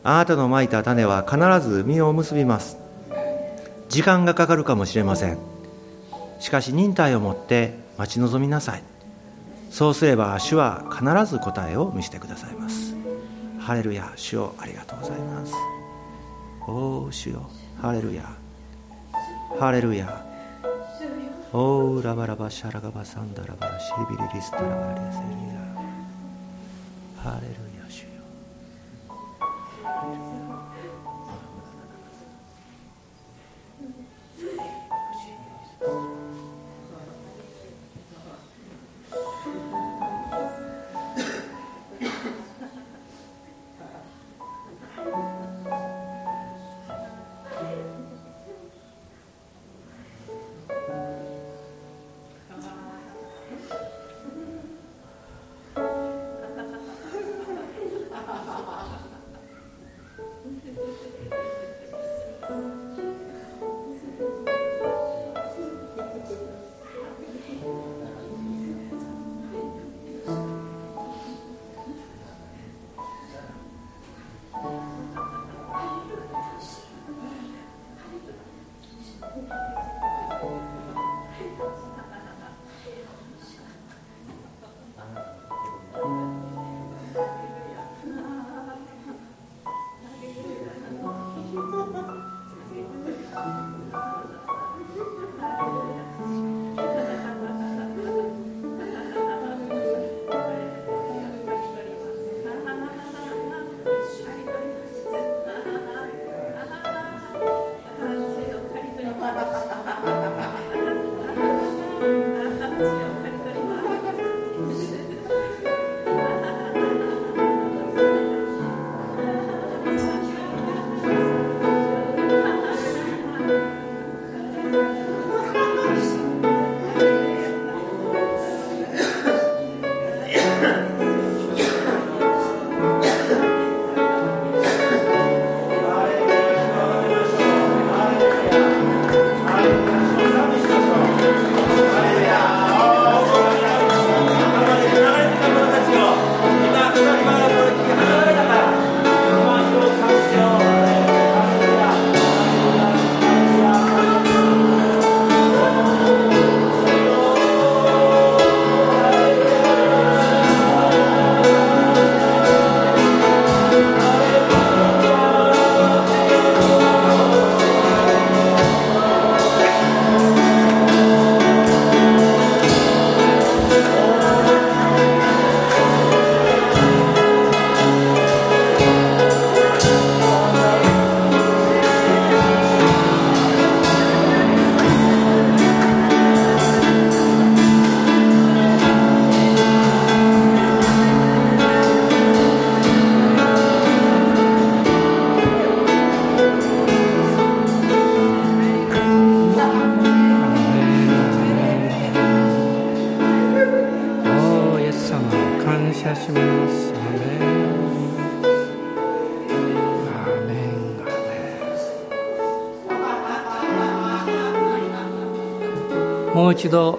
[0.03, 2.77] あなたのまいた種は必ず実を結びます。
[3.89, 5.39] 時間がかかるかもしれません。
[6.39, 8.83] しかし忍耐を持って待ち望みなさい。
[9.71, 12.95] そうすれば主は必ず答えを見せてくださいます。
[13.59, 14.13] ハレルヤ。
[14.15, 15.74] 主よありがとうございます。
[16.67, 17.49] おお主よ
[17.81, 18.23] ハレルヤ。
[19.59, 20.25] ハレルヤ。
[21.53, 25.25] おーラバラバシャラガバサンダラバラシリビリリスタラバリアセリ
[27.23, 28.09] アハレルヤ主よ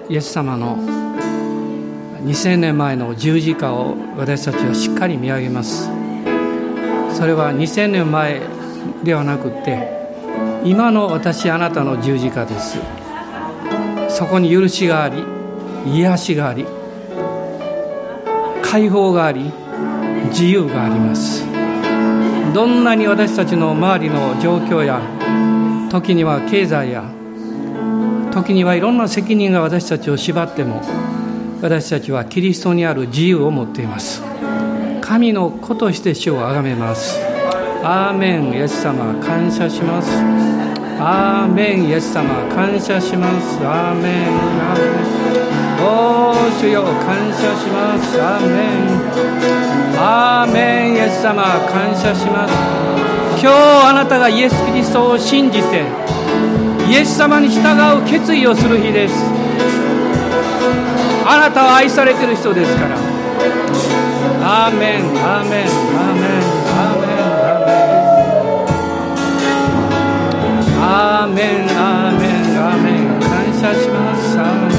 [0.09, 0.77] イエス様の
[2.25, 5.91] 2000年前の十字架を私たちはしっかり見上げます。
[7.13, 8.41] それは2000年前
[9.03, 9.89] ではなくて
[10.65, 12.79] 今の私あなたの十字架です。
[14.09, 15.25] そこに許しがあり
[15.87, 16.67] 癒しがあり
[18.63, 19.53] 解放があり
[20.29, 21.45] 自由があります。
[22.55, 25.01] どんなに私たちの周りの状況や
[25.91, 27.16] 時には経済や
[28.37, 30.83] 時にはいろんな責任が私たちを縛っても
[31.63, 34.23] 私たちはキリストにある自由を持っています。
[35.01, 37.19] 神の子として主を崇めます。
[37.83, 40.11] アーメンイエス様感謝します。
[41.01, 43.59] アーメンイエス様感謝します。
[43.65, 45.07] アーメンアーメン。
[45.83, 48.21] おー主よ感謝します。
[48.21, 49.99] アーメン。
[49.99, 52.55] アーメンイエス様感謝します。
[53.41, 55.85] 今日あなたがイエス・キリストを信じて
[56.89, 57.61] イエス様に従
[58.01, 59.15] う決意をする日です。
[61.27, 62.97] あなたは愛されてる人ですから。
[64.49, 66.47] アーメンアーメンアーメン
[70.87, 71.67] アーメンアーメン。
[71.79, 73.19] アーメンアーメン。
[73.21, 74.39] 感謝します。
[74.39, 74.77] アーメン。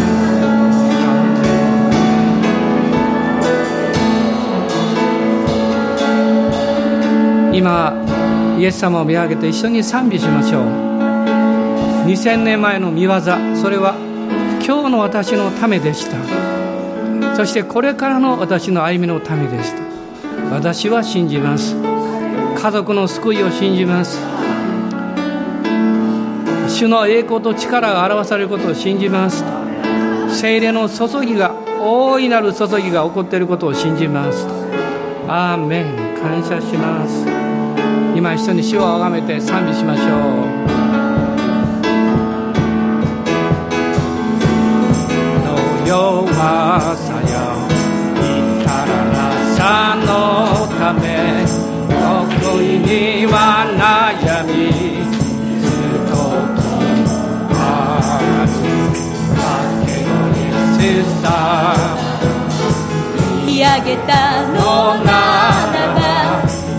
[7.54, 7.94] 今
[8.58, 10.87] イエス様を見上げて一緒に賛美しましょう。
[12.08, 13.96] 2000年前の見業それは
[14.66, 16.16] 今日の私のためでした。
[17.36, 19.84] そしてこれからの私の歩みのためでした。
[20.50, 21.76] 私は信じます。
[21.76, 24.22] 家族の救いを信じます。
[26.70, 29.44] 主の栄光と力が表されることを信じます。
[30.30, 31.52] 精霊の注ぎが
[31.82, 34.48] 大いなる注ぎが起こっていることを信じます。
[35.28, 36.08] アーメン。
[36.22, 37.26] 感謝します。
[38.16, 40.67] 今一緒に主をあがめて賛美しましょう。
[45.88, 47.32] 弱さや
[48.20, 49.18] 至らな
[49.56, 51.00] さのため
[51.88, 52.04] 得
[52.62, 53.36] 意には
[53.72, 54.52] 悩み
[55.62, 56.12] ずっと
[57.54, 57.58] あ
[58.46, 58.54] ず
[59.32, 59.40] だ
[59.88, 61.26] けのイエスさ
[63.46, 64.12] 見上げた
[64.48, 64.60] の
[65.06, 65.10] な
[65.72, 66.00] らば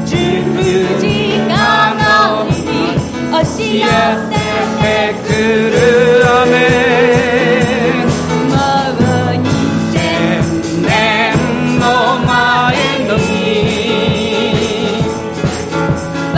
[0.05, 0.13] 十
[1.01, 1.51] 字架
[1.97, 2.93] の上に
[3.33, 3.83] 押し寄
[4.29, 4.37] せ
[4.83, 5.29] てく
[5.71, 5.77] る
[6.43, 7.18] 雨。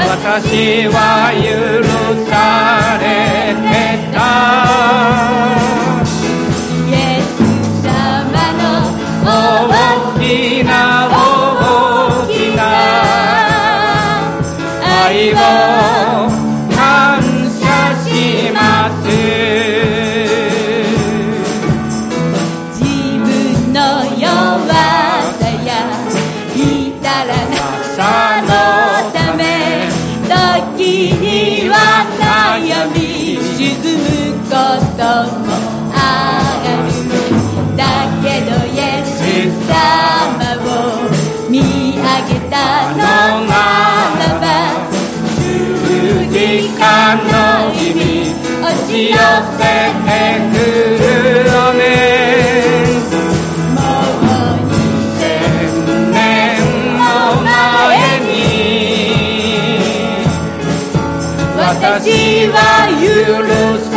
[0.08, 1.84] 私は許
[2.30, 3.04] され
[3.54, 5.59] てた
[61.90, 63.89] 私は許す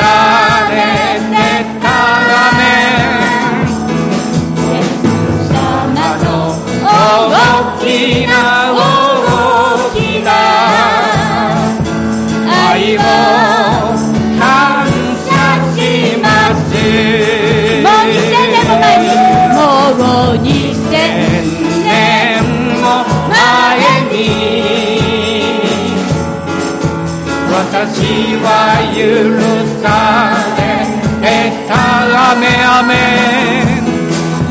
[27.86, 28.48] は
[28.96, 29.04] 許
[29.82, 29.86] さ
[30.56, 30.60] れ
[31.20, 31.72] てた
[32.32, 32.94] アメアメ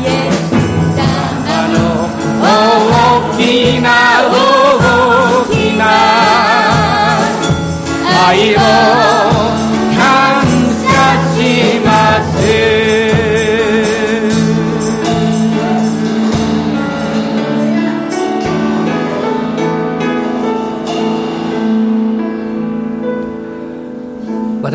[0.01, 0.53] イエス
[0.95, 1.75] 様の
[2.41, 3.41] 大き
[3.81, 3.87] な
[4.29, 5.81] 大きな
[8.29, 9.62] 愛を。